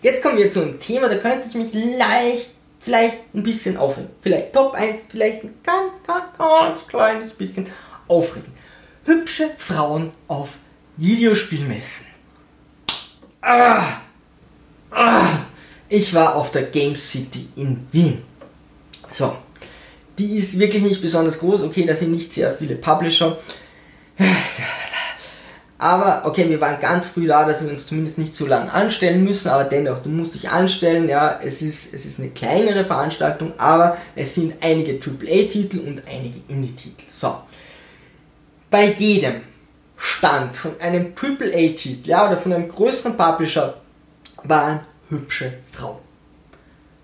Jetzt 0.03 0.21
kommen 0.21 0.37
wir 0.37 0.51
zu 0.51 0.63
einem 0.63 0.81
Thema, 0.81 1.09
da 1.09 1.15
könnte 1.15 1.47
ich 1.49 1.55
mich 1.55 1.73
leicht 1.73 2.51
vielleicht 2.81 3.35
ein 3.35 3.45
bisschen 3.45 3.77
aufregen. 3.77 4.11
Vielleicht 4.21 4.53
Top 4.53 4.75
1, 4.75 5.03
vielleicht 5.09 5.45
ein 5.45 5.55
ganz, 5.63 5.93
ganz, 6.05 6.25
ganz 6.37 6.87
kleines 6.89 7.31
bisschen 7.31 7.69
aufregen. 8.09 8.53
Hübsche 9.05 9.51
Frauen 9.59 10.11
auf 10.27 10.51
Videospielmessen. 10.97 12.07
Ah, 13.41 13.85
ah, 14.91 15.27
ich 15.89 16.15
war 16.15 16.37
auf 16.37 16.51
der 16.53 16.65
Game 16.65 16.97
City 16.97 17.49
in 17.57 17.87
Wien. 17.91 18.23
So, 19.11 19.37
die 20.19 20.37
ist 20.37 20.59
wirklich 20.59 20.83
nicht 20.83 21.03
besonders 21.03 21.39
groß. 21.39 21.63
Okay, 21.63 21.85
da 21.85 21.95
sind 21.95 22.13
nicht 22.13 22.33
sehr 22.33 22.55
viele 22.55 22.77
Publisher. 22.77 23.39
Aber 25.83 26.23
okay, 26.27 26.49
wir 26.49 26.61
waren 26.61 26.81
ganz 26.81 27.07
früh 27.07 27.27
da, 27.27 27.45
dass 27.45 27.65
wir 27.65 27.73
uns 27.73 27.89
zumindest 27.89 28.17
nicht 28.17 28.37
so 28.37 28.47
lange 28.47 28.73
anstellen 28.73 29.25
müssen, 29.25 29.49
aber 29.49 29.65
dennoch, 29.65 29.99
du 29.99 30.11
musst 30.11 30.37
dich 30.37 30.49
anstellen, 30.49 31.09
ja, 31.09 31.41
es 31.43 31.61
ist, 31.61 31.93
es 31.93 32.07
ist 32.07 32.21
eine 32.21 32.29
kleinere 32.29 32.85
Veranstaltung, 32.85 33.53
aber 33.59 33.97
es 34.15 34.37
sind 34.37 34.55
einige 34.61 34.93
AAA-Titel 34.93 35.81
und 35.81 36.03
einige 36.07 36.41
Indie-Titel. 36.47 37.03
So. 37.09 37.35
Bei 38.71 38.85
jedem 38.93 39.41
Stand 40.05 40.57
von 40.57 40.81
einem 40.81 41.13
AAA-Titel, 41.15 42.09
ja, 42.09 42.27
oder 42.27 42.37
von 42.37 42.53
einem 42.53 42.69
größeren 42.69 43.17
Publisher 43.17 43.75
waren 44.43 44.81
hübsche 45.09 45.53
Frauen. 45.71 46.01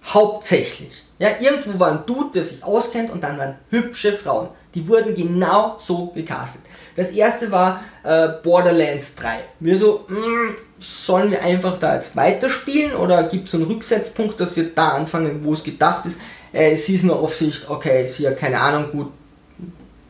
Hauptsächlich. 0.04 1.04
Ja, 1.20 1.28
irgendwo 1.40 1.78
war 1.78 1.92
ein 1.92 2.06
Dude, 2.06 2.30
der 2.34 2.44
sich 2.44 2.64
auskennt 2.64 3.12
und 3.12 3.22
dann 3.22 3.38
waren 3.38 3.54
hübsche 3.70 4.12
Frauen. 4.12 4.48
Die 4.74 4.86
wurden 4.88 5.14
genau 5.14 5.78
so 5.78 6.08
gecastet. 6.08 6.62
Das 6.96 7.10
erste 7.10 7.52
war 7.52 7.84
äh, 8.02 8.28
Borderlands 8.42 9.14
3. 9.14 9.38
Wir 9.60 9.78
so, 9.78 10.04
mh, 10.08 10.16
hm, 10.16 10.56
sollen 10.80 11.30
wir 11.30 11.40
einfach 11.42 11.78
da 11.78 11.94
jetzt 11.94 12.16
weiterspielen 12.16 12.94
oder 12.94 13.22
gibt 13.22 13.46
es 13.46 13.54
einen 13.54 13.64
Rücksetzpunkt, 13.64 14.40
dass 14.40 14.56
wir 14.56 14.74
da 14.74 14.88
anfangen, 14.88 15.44
wo 15.44 15.54
es 15.54 15.62
gedacht 15.62 16.04
ist? 16.04 16.20
Äh, 16.52 16.74
Seasonal 16.74 17.18
Aufsicht, 17.18 17.68
okay, 17.68 18.02
ist 18.02 18.18
ja 18.18 18.32
keine 18.32 18.60
Ahnung, 18.60 18.90
gut, 18.90 19.12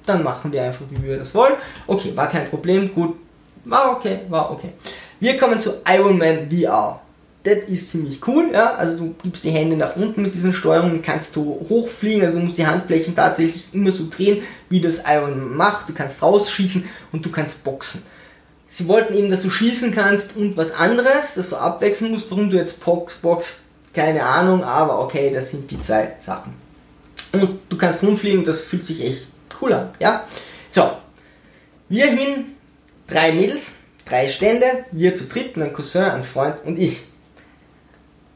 dann 0.08 0.22
machen 0.22 0.52
wir 0.52 0.62
einfach, 0.62 0.84
wie 0.90 1.02
wir 1.02 1.18
das 1.18 1.34
wollen. 1.34 1.54
Okay, 1.86 2.12
war 2.14 2.28
kein 2.28 2.48
Problem, 2.48 2.94
gut, 2.94 3.16
war 3.64 3.92
okay, 3.96 4.20
war 4.28 4.50
okay. 4.50 4.72
Wir 5.20 5.36
kommen 5.36 5.60
zu 5.60 5.74
Iron 5.86 6.18
Man 6.18 6.48
VR 6.50 7.00
das 7.44 7.68
ist 7.68 7.90
ziemlich 7.90 8.26
cool, 8.26 8.50
ja, 8.52 8.74
also 8.74 8.98
du 8.98 9.14
gibst 9.22 9.44
die 9.44 9.50
Hände 9.50 9.76
nach 9.76 9.96
unten 9.96 10.22
mit 10.22 10.34
diesen 10.34 10.52
Steuerungen, 10.52 11.02
kannst 11.02 11.32
so 11.32 11.64
hochfliegen, 11.68 12.22
also 12.22 12.38
du 12.38 12.44
musst 12.44 12.58
die 12.58 12.66
Handflächen 12.66 13.14
tatsächlich 13.14 13.68
immer 13.72 13.92
so 13.92 14.06
drehen, 14.10 14.42
wie 14.68 14.80
das 14.80 15.02
Iron 15.06 15.56
macht, 15.56 15.88
du 15.88 15.94
kannst 15.94 16.22
rausschießen 16.22 16.88
und 17.12 17.24
du 17.24 17.30
kannst 17.30 17.64
boxen. 17.64 18.02
Sie 18.66 18.86
wollten 18.86 19.14
eben, 19.14 19.30
dass 19.30 19.42
du 19.42 19.50
schießen 19.50 19.94
kannst 19.94 20.36
und 20.36 20.56
was 20.56 20.72
anderes, 20.72 21.34
dass 21.34 21.50
du 21.50 21.56
abwechseln 21.56 22.12
musst, 22.12 22.30
warum 22.30 22.50
du 22.50 22.56
jetzt 22.56 22.84
Box, 22.84 23.16
boxst, 23.16 23.60
keine 23.94 24.24
Ahnung, 24.24 24.62
aber 24.62 25.00
okay, 25.00 25.30
das 25.32 25.52
sind 25.52 25.70
die 25.70 25.80
zwei 25.80 26.14
Sachen. 26.20 26.52
Und 27.32 27.60
du 27.68 27.76
kannst 27.76 28.02
rumfliegen 28.02 28.44
das 28.44 28.60
fühlt 28.60 28.86
sich 28.86 29.04
echt 29.04 29.26
cool 29.60 29.72
an, 29.72 29.90
ja. 29.98 30.24
So, 30.70 30.90
wir 31.88 32.06
hin, 32.06 32.56
drei 33.06 33.32
Mädels, 33.32 33.78
drei 34.04 34.28
Stände, 34.28 34.66
wir 34.92 35.16
zu 35.16 35.24
dritt, 35.24 35.56
mein 35.56 35.72
Cousin, 35.72 36.02
ein 36.02 36.22
Freund 36.22 36.64
und 36.64 36.78
ich 36.78 37.04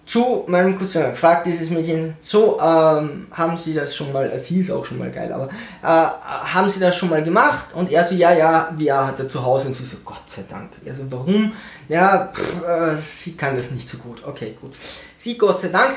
zu 0.05 0.45
meinem 0.49 0.77
Cousin, 0.77 1.15
fragt 1.15 1.47
dieses 1.47 1.71
Mädchen, 1.71 2.17
so, 2.21 2.61
ähm, 2.61 3.29
haben 3.31 3.57
Sie 3.57 3.73
das 3.73 3.95
schon 3.95 4.13
mal, 4.13 4.37
sie 4.39 4.61
ist 4.61 4.71
auch 4.71 4.85
schon 4.85 4.99
mal 4.99 5.11
geil, 5.11 5.33
aber 5.33 5.49
äh, 5.49 5.87
haben 5.87 6.69
Sie 6.69 6.81
das 6.81 6.97
schon 6.97 7.09
mal 7.09 7.23
gemacht? 7.23 7.73
Und 7.75 7.91
er 7.91 8.05
so, 8.05 8.15
ja, 8.15 8.33
ja, 8.33 8.75
ja, 8.79 9.07
hat 9.07 9.21
er 9.21 9.29
zu 9.29 9.43
Hause 9.45 9.69
und 9.69 9.75
sie 9.75 9.85
so, 9.85 9.99
Gott 10.05 10.29
sei 10.29 10.45
Dank. 10.49 10.73
Er 10.85 10.95
so, 10.95 11.05
warum? 11.11 11.53
Ja, 11.89 12.33
pff, 12.35 12.65
äh, 12.67 12.97
sie 12.97 13.37
kann 13.37 13.57
das 13.57 13.71
nicht 13.71 13.89
so 13.89 13.99
gut. 13.99 14.23
Okay, 14.25 14.57
gut. 14.61 14.75
Sie, 15.17 15.39
Gott 15.39 15.61
sei 15.61 15.69
Dank, 15.69 15.97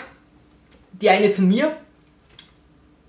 die 0.93 1.09
eine 1.09 1.31
zu 1.31 1.41
mir 1.41 1.75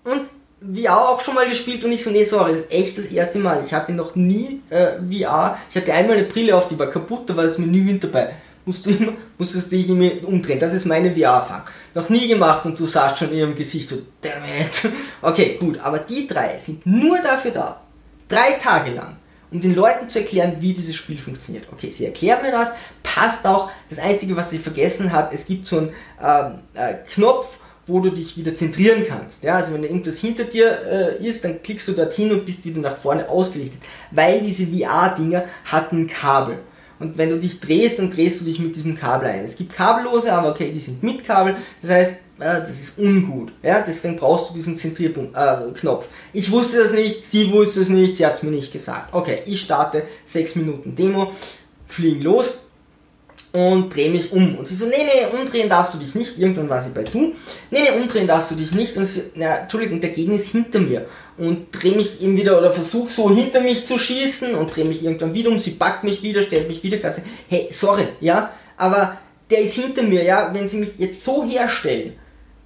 und 0.04 0.22
VR 0.60 1.08
auch 1.10 1.20
schon 1.20 1.34
mal 1.34 1.48
gespielt 1.48 1.84
und 1.84 1.92
ich 1.92 2.02
so, 2.02 2.10
nee, 2.10 2.24
sorry, 2.24 2.52
das 2.52 2.62
ist 2.62 2.72
echt 2.72 2.98
das 2.98 3.06
erste 3.06 3.38
Mal. 3.38 3.62
Ich 3.64 3.74
hatte 3.74 3.92
noch 3.92 4.14
nie 4.14 4.62
äh, 4.70 4.92
VR. 5.10 5.58
Ich 5.68 5.76
hatte 5.76 5.92
einmal 5.92 6.16
eine 6.16 6.26
Brille 6.26 6.56
auf, 6.56 6.68
die 6.68 6.78
war 6.78 6.90
kaputt, 6.90 7.28
da 7.28 7.36
war 7.36 7.44
das 7.44 7.58
Menü 7.58 7.84
hinter 7.84 8.08
bei 8.08 8.32
musst 8.66 8.84
du 8.84 8.90
immer, 8.90 9.12
musstest 9.38 9.72
du 9.72 9.76
dich 9.76 9.88
immer 9.88 10.10
umdrehen. 10.28 10.60
Das 10.60 10.74
ist 10.74 10.84
meine 10.84 11.14
VR-Erfahrung. 11.14 11.66
Noch 11.94 12.08
nie 12.10 12.28
gemacht 12.28 12.66
und 12.66 12.78
du 12.78 12.86
sahst 12.86 13.18
schon 13.18 13.30
in 13.30 13.38
ihrem 13.38 13.54
Gesicht 13.54 13.88
so, 13.88 13.98
damn 14.20 14.44
it. 14.44 14.92
Okay, 15.22 15.56
gut, 15.58 15.78
aber 15.78 15.98
die 16.00 16.26
drei 16.26 16.58
sind 16.58 16.84
nur 16.84 17.18
dafür 17.20 17.52
da, 17.52 17.80
drei 18.28 18.52
Tage 18.62 18.90
lang, 18.90 19.16
um 19.50 19.60
den 19.60 19.74
Leuten 19.74 20.10
zu 20.10 20.18
erklären, 20.18 20.56
wie 20.60 20.74
dieses 20.74 20.94
Spiel 20.94 21.18
funktioniert. 21.18 21.66
Okay, 21.72 21.90
sie 21.90 22.04
erklärt 22.04 22.42
mir 22.42 22.52
das, 22.52 22.68
passt 23.02 23.46
auch. 23.46 23.70
Das 23.88 23.98
Einzige, 23.98 24.36
was 24.36 24.50
sie 24.50 24.58
vergessen 24.58 25.12
hat, 25.12 25.32
es 25.32 25.46
gibt 25.46 25.66
so 25.66 25.78
einen 25.78 25.94
ähm, 26.22 26.58
äh, 26.74 26.94
Knopf, 27.08 27.56
wo 27.86 28.00
du 28.00 28.10
dich 28.10 28.36
wieder 28.36 28.54
zentrieren 28.54 29.04
kannst. 29.08 29.44
Ja, 29.44 29.56
also 29.56 29.72
wenn 29.72 29.84
irgendwas 29.84 30.18
hinter 30.18 30.44
dir 30.44 31.18
äh, 31.20 31.26
ist, 31.26 31.44
dann 31.44 31.62
klickst 31.62 31.86
du 31.88 31.92
dorthin 31.92 32.32
und 32.32 32.44
bist 32.44 32.64
wieder 32.64 32.80
nach 32.80 32.96
vorne 32.96 33.28
ausgerichtet. 33.28 33.80
Weil 34.10 34.40
diese 34.40 34.66
VR-Dinger 34.66 35.44
hatten 35.64 36.08
Kabel. 36.08 36.58
Und 36.98 37.16
wenn 37.18 37.30
du 37.30 37.38
dich 37.38 37.60
drehst, 37.60 37.98
dann 37.98 38.10
drehst 38.10 38.40
du 38.40 38.46
dich 38.46 38.58
mit 38.58 38.74
diesem 38.74 38.96
Kabel 38.96 39.28
ein. 39.28 39.44
Es 39.44 39.56
gibt 39.56 39.74
kabellose, 39.74 40.32
aber 40.32 40.50
okay, 40.50 40.72
die 40.72 40.80
sind 40.80 41.02
mit 41.02 41.24
Kabel. 41.24 41.54
Das 41.80 41.90
heißt, 41.90 42.12
äh, 42.40 42.60
das 42.60 42.70
ist 42.70 42.98
ungut. 42.98 43.52
Ja, 43.62 43.84
deswegen 43.86 44.16
brauchst 44.16 44.50
du 44.50 44.54
diesen 44.54 44.76
Zentrierknopf. 44.76 46.04
Äh, 46.04 46.38
ich 46.38 46.50
wusste 46.50 46.78
das 46.78 46.92
nicht, 46.92 47.22
sie 47.22 47.52
wusste 47.52 47.82
es 47.82 47.88
nicht, 47.88 48.16
sie 48.16 48.26
hat 48.26 48.34
es 48.34 48.42
mir 48.42 48.50
nicht 48.50 48.72
gesagt. 48.72 49.14
Okay, 49.14 49.42
ich 49.46 49.60
starte 49.62 50.02
6 50.24 50.56
Minuten 50.56 50.96
Demo, 50.96 51.32
fliegen 51.86 52.22
los 52.22 52.58
und 53.52 53.94
drehe 53.94 54.10
mich 54.10 54.32
um. 54.32 54.56
Und 54.58 54.68
sie 54.68 54.76
so, 54.76 54.86
nee, 54.86 54.92
nee, 54.96 55.38
umdrehen 55.38 55.68
darfst 55.68 55.94
du 55.94 55.98
dich 55.98 56.14
nicht. 56.14 56.38
Irgendwann 56.38 56.68
war 56.68 56.82
sie 56.82 56.90
bei 56.90 57.02
du. 57.02 57.34
Nee, 57.70 57.80
nee, 57.80 58.00
umdrehen 58.00 58.26
darfst 58.26 58.50
du 58.50 58.54
dich 58.54 58.72
nicht. 58.72 58.96
Und 58.96 59.04
sie, 59.04 59.22
na, 59.34 59.58
Entschuldigung, 59.58 60.00
der 60.00 60.10
Gegner 60.10 60.34
ist 60.34 60.48
hinter 60.48 60.80
mir. 60.80 61.06
Und 61.38 61.68
drehe 61.70 61.96
mich 61.96 62.20
eben 62.20 62.36
wieder 62.36 62.58
oder 62.58 62.72
versuche 62.72 63.10
so 63.10 63.34
hinter 63.34 63.60
mich 63.60 63.86
zu 63.86 63.98
schießen 63.98 64.54
und 64.54 64.74
drehe 64.74 64.84
mich 64.84 65.02
irgendwann 65.02 65.34
wieder 65.34 65.50
um. 65.50 65.58
Sie 65.58 65.72
packt 65.72 66.04
mich 66.04 66.22
wieder, 66.22 66.42
stellt 66.42 66.68
mich 66.68 66.82
wieder. 66.82 66.98
Katze. 66.98 67.22
Hey, 67.48 67.68
sorry, 67.72 68.04
ja, 68.20 68.50
aber 68.76 69.18
der 69.50 69.60
ist 69.60 69.74
hinter 69.74 70.02
mir, 70.02 70.22
ja. 70.22 70.52
Wenn 70.52 70.68
sie 70.68 70.78
mich 70.78 70.98
jetzt 70.98 71.24
so 71.24 71.44
herstellen, 71.44 72.14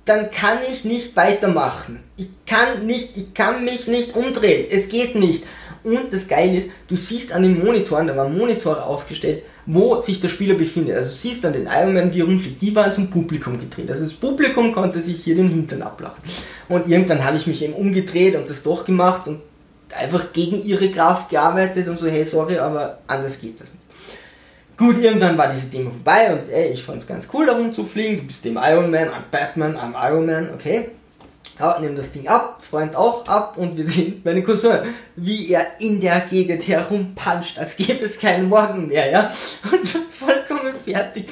dann 0.05 0.31
kann 0.31 0.59
ich 0.73 0.85
nicht 0.85 1.15
weitermachen. 1.15 2.01
Ich 2.17 2.29
kann 2.47 2.87
nicht, 2.87 3.17
ich 3.17 3.35
kann 3.35 3.65
mich 3.65 3.87
nicht 3.87 4.17
umdrehen. 4.17 4.67
Es 4.71 4.89
geht 4.89 5.15
nicht. 5.15 5.45
Und 5.83 6.13
das 6.13 6.29
Geile 6.29 6.57
ist, 6.57 6.73
du 6.89 6.97
siehst 6.97 7.33
an 7.33 7.43
den 7.43 7.65
Monitoren, 7.65 8.07
da 8.07 8.17
waren 8.17 8.37
Monitore 8.37 8.85
aufgestellt, 8.85 9.45
wo 9.67 10.01
sich 10.01 10.21
der 10.21 10.29
Spieler 10.29 10.55
befindet. 10.55 10.97
Also 10.97 11.11
du 11.11 11.17
siehst 11.17 11.45
dann 11.45 11.53
den 11.53 11.67
Ironman, 11.67 12.13
er 12.13 12.25
rumfliegt. 12.25 12.61
Die 12.61 12.75
waren 12.75 12.93
zum 12.93 13.09
Publikum 13.09 13.59
gedreht. 13.59 13.89
Also 13.89 14.05
das 14.05 14.13
Publikum 14.13 14.73
konnte 14.73 15.01
sich 15.01 15.25
hier 15.25 15.37
den 15.37 15.49
Hintern 15.49 15.83
ablachen. 15.83 16.23
Und 16.69 16.89
irgendwann 16.89 17.25
habe 17.25 17.37
ich 17.37 17.47
mich 17.47 17.63
eben 17.63 17.73
umgedreht 17.73 18.37
und 18.37 18.51
das 18.51 18.63
doch 18.63 18.85
gemacht 18.85 19.27
und 19.27 19.41
einfach 19.97 20.33
gegen 20.33 20.63
ihre 20.63 20.91
Kraft 20.91 21.31
gearbeitet 21.31 21.89
und 21.89 21.99
so, 21.99 22.09
hey, 22.09 22.25
sorry, 22.25 22.59
aber 22.59 22.99
anders 23.07 23.41
geht 23.41 23.61
das 23.61 23.73
nicht. 23.73 23.85
Gut, 24.77 25.03
irgendwann 25.03 25.37
war 25.37 25.53
diese 25.53 25.67
Demo 25.67 25.91
vorbei 25.91 26.33
und 26.33 26.51
ey, 26.51 26.73
ich 26.73 26.83
fand 26.83 27.03
es 27.03 27.07
ganz 27.07 27.29
cool, 27.35 27.47
da 27.47 27.53
rumzufliegen. 27.53 28.19
Du 28.19 28.23
bist 28.25 28.45
dem 28.45 28.59
Iron 28.63 28.91
Man, 28.91 29.09
I'm 29.09 29.25
Batman, 29.31 29.77
I'm 29.77 29.93
Iron 29.95 30.27
Man, 30.27 30.55
okay. 30.55 30.91
Ja, 31.61 31.79
nehmen 31.79 31.95
das 31.95 32.12
Ding 32.12 32.26
ab, 32.26 32.62
Freund 32.69 32.97
auch 32.97 33.26
ab 33.29 33.59
und 33.59 33.76
wir 33.76 33.85
sehen 33.85 34.23
meine 34.25 34.43
Cousin, 34.43 34.79
wie 35.17 35.52
er 35.52 35.67
in 35.79 36.00
der 36.00 36.21
Gegend 36.21 36.67
herumpuncht, 36.67 37.59
als 37.59 37.76
gäbe 37.76 38.07
es 38.07 38.19
keinen 38.19 38.49
Morgen 38.49 38.88
mehr, 38.88 39.11
ja. 39.11 39.33
Und 39.71 39.87
schon 39.87 40.00
vollkommen 40.11 40.75
fertig 40.83 41.26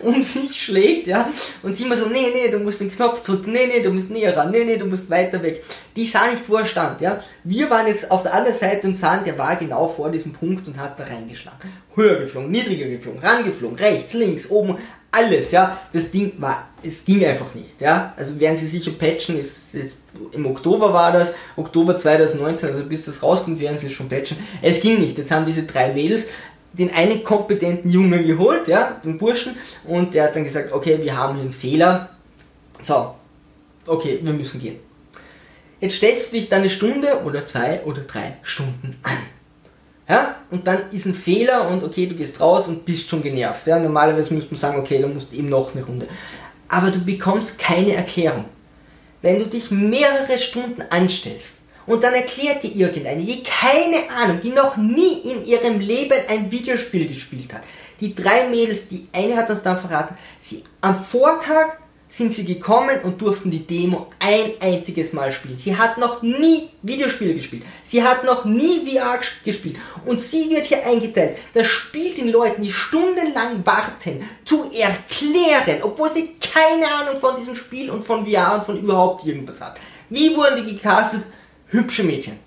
um 0.00 0.22
sich 0.22 0.60
schlägt, 0.60 1.06
ja. 1.06 1.30
Und 1.62 1.76
sie 1.76 1.84
immer 1.84 1.96
so, 1.96 2.06
nee, 2.06 2.26
nee, 2.34 2.50
du 2.50 2.58
musst 2.58 2.80
den 2.80 2.90
Knopf 2.90 3.22
drücken, 3.22 3.52
nee, 3.52 3.66
nee, 3.66 3.82
du 3.82 3.90
musst 3.90 4.10
näher 4.10 4.36
ran, 4.36 4.50
nee, 4.50 4.64
nee, 4.64 4.76
du 4.76 4.86
musst 4.86 5.08
weiter 5.10 5.42
weg. 5.42 5.64
Die 5.96 6.04
sah 6.04 6.30
nicht, 6.30 6.48
wo 6.48 6.56
er 6.56 6.66
stand, 6.66 7.00
ja. 7.00 7.22
Wir 7.44 7.70
waren 7.70 7.86
jetzt 7.86 8.10
auf 8.10 8.22
der 8.22 8.34
anderen 8.34 8.56
Seite 8.56 8.86
und 8.86 8.96
sahen, 8.96 9.24
der 9.24 9.38
war 9.38 9.56
genau 9.56 9.88
vor 9.88 10.10
diesem 10.10 10.32
Punkt 10.32 10.66
und 10.68 10.78
hat 10.78 10.98
da 10.98 11.04
reingeschlagen. 11.04 11.58
Höher 11.94 12.20
geflogen, 12.20 12.50
niedriger 12.50 12.86
geflogen, 12.86 13.20
rangeflogen, 13.20 13.78
rechts, 13.78 14.12
links, 14.12 14.50
oben, 14.50 14.78
alles, 15.10 15.50
ja. 15.50 15.80
Das 15.92 16.10
Ding 16.10 16.32
war, 16.38 16.68
es 16.82 17.04
ging 17.04 17.24
einfach 17.24 17.54
nicht, 17.54 17.80
ja. 17.80 18.12
Also 18.16 18.38
werden 18.38 18.56
sie 18.56 18.66
sicher 18.66 18.92
patchen, 18.92 19.38
ist 19.38 19.74
jetzt, 19.74 20.02
im 20.32 20.46
Oktober 20.46 20.92
war 20.92 21.12
das, 21.12 21.34
Oktober 21.56 21.96
2019, 21.96 22.68
also 22.68 22.84
bis 22.84 23.04
das 23.04 23.22
rauskommt, 23.22 23.58
werden 23.58 23.78
sie 23.78 23.90
schon 23.90 24.08
patchen. 24.08 24.36
Es 24.62 24.80
ging 24.80 25.00
nicht. 25.00 25.18
Jetzt 25.18 25.30
haben 25.30 25.46
diese 25.46 25.64
drei 25.64 25.92
Mädels 25.92 26.28
den 26.72 26.92
einen 26.92 27.24
kompetenten 27.24 27.90
Jungen 27.90 28.26
geholt, 28.26 28.68
ja, 28.68 29.00
den 29.04 29.18
Burschen, 29.18 29.56
und 29.84 30.14
der 30.14 30.24
hat 30.24 30.36
dann 30.36 30.44
gesagt, 30.44 30.72
okay, 30.72 30.98
wir 31.02 31.16
haben 31.16 31.34
hier 31.34 31.42
einen 31.42 31.52
Fehler. 31.52 32.10
So, 32.82 33.14
okay, 33.86 34.20
wir 34.22 34.32
müssen 34.32 34.60
gehen. 34.60 34.78
Jetzt 35.80 35.96
stellst 35.96 36.32
du 36.32 36.36
dich 36.36 36.48
dann 36.48 36.60
eine 36.60 36.70
Stunde 36.70 37.22
oder 37.24 37.46
zwei 37.46 37.82
oder 37.84 38.02
drei 38.02 38.36
Stunden 38.42 38.98
an. 39.02 39.18
Ja? 40.08 40.36
Und 40.50 40.66
dann 40.66 40.90
ist 40.90 41.06
ein 41.06 41.14
Fehler 41.14 41.68
und 41.68 41.84
okay, 41.84 42.06
du 42.06 42.14
gehst 42.14 42.40
raus 42.40 42.68
und 42.68 42.84
bist 42.84 43.08
schon 43.08 43.22
genervt. 43.22 43.66
Ja? 43.66 43.78
Normalerweise 43.78 44.32
müsste 44.34 44.52
man 44.52 44.60
sagen, 44.60 44.80
okay, 44.80 45.00
dann 45.00 45.14
musst 45.14 45.32
du 45.32 45.36
eben 45.36 45.48
noch 45.48 45.74
eine 45.74 45.84
Runde. 45.84 46.08
Aber 46.68 46.90
du 46.90 47.04
bekommst 47.04 47.58
keine 47.58 47.94
Erklärung. 47.94 48.46
Wenn 49.20 49.38
du 49.38 49.46
dich 49.46 49.70
mehrere 49.70 50.38
Stunden 50.38 50.82
anstellst 50.90 51.62
und 51.86 52.04
dann 52.04 52.14
erklärt 52.14 52.62
dir 52.62 52.74
irgendeine, 52.74 53.24
die 53.24 53.42
keine 53.42 54.10
Ahnung, 54.16 54.40
die 54.42 54.50
noch 54.50 54.76
nie 54.76 55.18
in 55.24 55.44
ihrem 55.44 55.80
Leben 55.80 56.18
ein 56.28 56.50
Videospiel 56.50 57.08
gespielt 57.08 57.52
hat. 57.52 57.62
Die 58.00 58.14
drei 58.14 58.48
Mädels, 58.48 58.88
die 58.88 59.08
eine 59.12 59.36
hat 59.36 59.50
uns 59.50 59.62
dann 59.62 59.78
verraten, 59.78 60.16
sie 60.40 60.62
am 60.80 61.02
Vortag 61.02 61.78
sind 62.08 62.32
sie 62.32 62.46
gekommen 62.46 63.00
und 63.02 63.20
durften 63.20 63.50
die 63.50 63.66
Demo 63.66 64.06
ein 64.18 64.52
einziges 64.60 65.12
Mal 65.12 65.30
spielen. 65.32 65.58
Sie 65.58 65.76
hat 65.76 65.98
noch 65.98 66.22
nie 66.22 66.70
Videospiele 66.82 67.34
gespielt. 67.34 67.64
Sie 67.84 68.02
hat 68.02 68.24
noch 68.24 68.46
nie 68.46 68.88
VR 68.88 69.20
gespielt. 69.44 69.76
Und 70.06 70.18
sie 70.18 70.48
wird 70.48 70.66
hier 70.66 70.86
eingeteilt. 70.86 71.36
Das 71.52 71.66
Spiel 71.66 72.14
den 72.14 72.30
Leuten, 72.30 72.62
die 72.62 72.72
stundenlang 72.72 73.64
warten, 73.64 74.26
zu 74.46 74.70
erklären, 74.72 75.82
obwohl 75.82 76.12
sie 76.14 76.36
keine 76.40 76.86
Ahnung 76.86 77.20
von 77.20 77.36
diesem 77.36 77.54
Spiel 77.54 77.90
und 77.90 78.04
von 78.04 78.26
VR 78.26 78.54
und 78.54 78.64
von 78.64 78.78
überhaupt 78.78 79.26
irgendwas 79.26 79.60
hat. 79.60 79.78
Wie 80.08 80.34
wurden 80.34 80.64
die 80.64 80.74
gecastet? 80.74 81.24
Hübsche 81.66 82.04
Mädchen. 82.04 82.38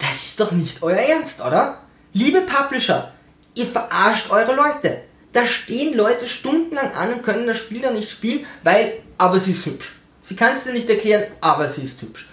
Das 0.00 0.14
ist 0.14 0.40
doch 0.40 0.50
nicht 0.50 0.82
euer 0.82 0.96
Ernst, 0.96 1.40
oder? 1.40 1.82
Liebe 2.12 2.40
Publisher, 2.40 3.12
ihr 3.54 3.66
verarscht 3.66 4.28
eure 4.30 4.56
Leute. 4.56 5.04
Da 5.32 5.46
stehen 5.46 5.96
Leute 5.96 6.28
stundenlang 6.28 6.92
an 6.94 7.14
und 7.14 7.22
können 7.22 7.46
das 7.46 7.58
Spiel 7.58 7.80
dann 7.80 7.94
nicht 7.94 8.10
spielen, 8.10 8.46
weil, 8.62 8.94
aber 9.18 9.40
sie 9.40 9.52
ist 9.52 9.66
hübsch. 9.66 9.94
Sie 10.22 10.36
kann 10.36 10.56
es 10.56 10.64
dir 10.64 10.72
nicht 10.72 10.88
erklären, 10.88 11.24
aber 11.40 11.68
sie 11.68 11.82
ist 11.82 12.00
hübsch. 12.02 12.28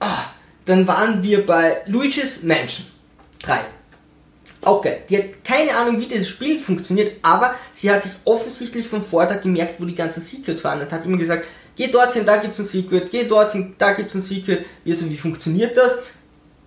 Ah, 0.00 0.24
dann 0.64 0.86
waren 0.86 1.22
wir 1.22 1.44
bei 1.44 1.82
Luigi's 1.86 2.42
Mansion 2.42 2.86
3. 3.42 3.60
Okay, 4.62 4.98
die 5.08 5.16
hat 5.16 5.44
keine 5.44 5.74
Ahnung, 5.74 5.98
wie 6.00 6.06
dieses 6.06 6.28
Spiel 6.28 6.60
funktioniert, 6.60 7.16
aber 7.22 7.54
sie 7.72 7.90
hat 7.90 8.02
sich 8.02 8.12
offensichtlich 8.24 8.86
vom 8.86 9.04
Vortag 9.04 9.42
gemerkt, 9.42 9.80
wo 9.80 9.84
die 9.86 9.94
ganzen 9.94 10.22
Secrets 10.22 10.62
waren 10.64 10.80
und 10.80 10.92
hat 10.92 11.04
immer 11.06 11.16
gesagt, 11.16 11.46
geh 11.76 11.86
dorthin, 11.86 12.26
da 12.26 12.36
gibt's 12.36 12.58
ein 12.58 12.66
Secret, 12.66 13.10
geh 13.10 13.24
dorthin, 13.24 13.74
da 13.78 13.92
gibt's 13.92 14.14
ein 14.14 14.22
Secret. 14.22 14.66
Wie, 14.84 14.92
also, 14.92 15.08
wie 15.08 15.16
funktioniert 15.16 15.76
das? 15.76 15.98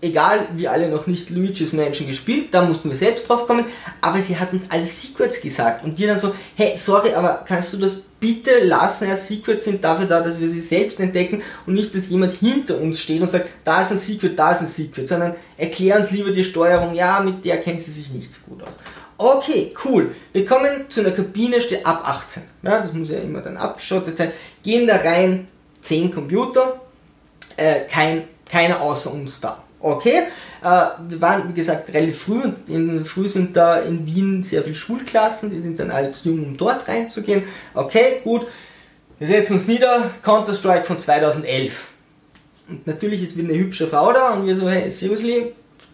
Egal, 0.04 0.48
wir 0.56 0.72
alle 0.72 0.90
noch 0.90 1.08
nicht 1.08 1.30
Luigi's 1.30 1.74
Mansion 1.74 2.08
gespielt, 2.08 2.48
da 2.52 2.64
mussten 2.64 2.90
wir 2.90 2.98
selbst 2.98 3.28
drauf 3.28 3.48
kommen, 3.48 3.66
aber 4.02 4.22
sie 4.22 4.38
hat 4.38 4.54
uns 4.54 4.64
alle 4.70 4.86
Secrets 4.86 5.42
gesagt 5.42 5.84
und 5.84 5.98
wir 5.98 6.08
dann 6.08 6.20
so, 6.20 6.36
hey, 6.56 6.74
sorry, 6.78 7.14
aber 7.14 7.46
kannst 7.48 7.74
du 7.74 7.78
das 7.78 8.02
bitte 8.20 8.60
lassen? 8.64 9.08
Ja, 9.08 9.16
Secrets 9.16 9.66
sind 9.66 9.84
dafür 9.84 10.06
da, 10.06 10.22
dass 10.22 10.40
wir 10.40 10.50
sie 10.50 10.62
selbst 10.62 11.00
entdecken 11.00 11.42
und 11.66 11.74
nicht, 11.74 11.96
dass 11.96 12.10
jemand 12.10 12.34
hinter 12.34 12.80
uns 12.80 13.00
steht 13.00 13.22
und 13.22 13.30
sagt, 13.30 13.50
da 13.64 13.82
ist 13.82 13.92
ein 13.92 14.00
Secret, 14.00 14.38
da 14.38 14.52
ist 14.52 14.62
ein 14.62 14.68
Secret, 14.68 15.08
sondern 15.08 15.36
erklär 15.58 15.98
uns 15.98 16.12
lieber 16.12 16.32
die 16.32 16.44
Steuerung, 16.44 16.94
ja, 16.94 17.22
mit 17.22 17.44
der 17.46 17.62
kennt 17.62 17.82
sie 17.82 17.92
sich 17.92 18.12
nicht 18.12 18.34
so 18.34 18.40
gut 18.50 18.64
aus. 18.64 18.76
Okay, 19.18 19.74
cool. 19.86 20.14
Wir 20.34 20.46
kommen 20.46 20.90
zu 20.90 21.00
einer 21.00 21.12
Kabine, 21.12 21.62
steht 21.62 21.86
ab 21.86 22.02
18. 22.06 22.44
Ja, 22.64 22.82
das 22.82 22.92
muss 22.94 23.10
ja 23.10 23.20
immer 23.20 23.42
dann 23.42 23.58
abgeschottet 23.58 24.18
sein. 24.18 24.32
Gehen 24.64 24.88
da 24.88 24.98
rein, 24.98 25.48
10 25.82 26.14
Computer, 26.14 26.82
äh, 27.56 27.82
kein, 27.90 28.24
keiner 28.50 28.82
außer 28.82 29.14
uns 29.14 29.40
da. 29.40 29.63
Okay, 29.84 30.28
äh, 30.64 30.86
wir 31.10 31.20
waren 31.20 31.50
wie 31.50 31.54
gesagt 31.54 31.94
relativ 31.94 32.24
früh 32.24 32.42
und 32.42 32.70
in 32.70 33.04
früh 33.04 33.28
sind 33.28 33.58
da 33.58 33.80
in 33.80 34.06
Wien 34.06 34.42
sehr 34.42 34.64
viele 34.64 34.76
Schulklassen, 34.76 35.50
die 35.50 35.60
sind 35.60 35.78
dann 35.78 36.14
zu 36.14 36.30
jung, 36.30 36.46
um 36.46 36.56
dort 36.56 36.88
reinzugehen. 36.88 37.44
Okay, 37.74 38.22
gut, 38.24 38.48
wir 39.20 39.28
setzen 39.28 39.56
uns 39.56 39.68
nieder, 39.68 40.12
Counter-Strike 40.24 40.86
von 40.86 41.02
2011. 41.02 41.88
Und 42.70 42.88
natürlich 42.88 43.24
ist 43.24 43.36
wieder 43.36 43.50
eine 43.50 43.60
hübsche 43.60 43.88
Frau 43.88 44.14
da 44.14 44.36
und 44.36 44.48
wir 44.48 44.56
so, 44.56 44.70
hey, 44.70 44.90
seriously, 44.90 45.52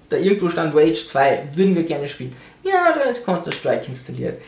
da 0.09 0.17
irgendwo 0.17 0.49
stand 0.49 0.75
Rage 0.75 1.07
2, 1.07 1.47
würden 1.55 1.75
wir 1.75 1.83
gerne 1.83 2.07
spielen. 2.07 2.35
Ja, 2.63 2.93
da 2.93 3.09
ist 3.09 3.25
Counter-Strike 3.25 3.87
installiert. 3.87 4.39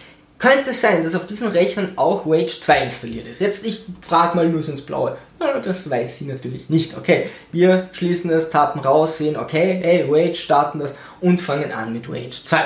Könnte 0.42 0.74
sein, 0.74 1.04
dass 1.04 1.14
auf 1.14 1.28
diesen 1.28 1.50
Rechnern 1.50 1.94
auch 1.98 2.26
Rage 2.26 2.60
2 2.60 2.86
installiert 2.86 3.28
ist. 3.28 3.42
Jetzt, 3.42 3.64
ich 3.64 3.84
frage 4.02 4.36
mal 4.36 4.50
nur 4.50 4.64
so 4.64 4.72
ins 4.72 4.82
Blaue. 4.82 5.16
Das 5.38 5.88
weiß 5.88 6.18
sie 6.18 6.26
natürlich 6.26 6.68
nicht. 6.68 6.98
Okay, 6.98 7.30
wir 7.52 7.90
schließen 7.92 8.32
das, 8.32 8.50
tappen 8.50 8.82
raus, 8.82 9.20
sehen, 9.20 9.38
okay, 9.38 9.80
hey, 9.84 10.04
Rage, 10.10 10.34
starten 10.34 10.80
das 10.80 10.96
und 11.20 11.40
fangen 11.40 11.72
an 11.72 11.94
mit 11.94 12.10
Rage 12.10 12.44
2. 12.44 12.58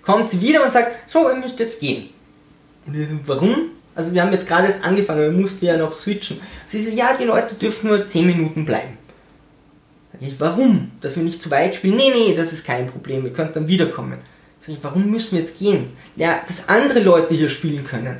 Kommt 0.00 0.30
sie 0.30 0.40
wieder 0.40 0.64
und 0.64 0.72
sagt, 0.72 1.10
so, 1.10 1.28
ihr 1.28 1.36
müsst 1.36 1.60
jetzt 1.60 1.80
gehen. 1.80 2.08
Warum? 3.26 3.72
Also 3.94 4.14
wir 4.14 4.22
haben 4.22 4.32
jetzt 4.32 4.48
gerade 4.48 4.68
erst 4.68 4.84
angefangen, 4.84 5.20
wir 5.20 5.30
mussten 5.30 5.66
ja 5.66 5.76
noch 5.76 5.92
switchen. 5.92 6.40
Sie 6.64 6.82
sagt, 6.82 6.96
ja, 6.96 7.14
die 7.20 7.24
Leute 7.24 7.56
dürfen 7.56 7.88
nur 7.88 8.08
10 8.08 8.26
Minuten 8.26 8.64
bleiben. 8.64 8.96
Ich, 10.18 10.40
warum? 10.40 10.92
Dass 11.02 11.14
wir 11.14 11.24
nicht 11.24 11.42
zu 11.42 11.50
weit 11.50 11.74
spielen? 11.74 11.98
Nee, 11.98 12.10
nee, 12.14 12.34
das 12.34 12.54
ist 12.54 12.66
kein 12.66 12.90
Problem, 12.90 13.26
ihr 13.26 13.34
könnt 13.34 13.54
dann 13.54 13.68
wiederkommen. 13.68 14.16
Warum 14.82 15.10
müssen 15.10 15.32
wir 15.32 15.40
jetzt 15.40 15.58
gehen? 15.58 15.90
Ja, 16.16 16.40
dass 16.46 16.68
andere 16.68 17.00
Leute 17.00 17.34
hier 17.34 17.48
spielen 17.48 17.84
können. 17.84 18.18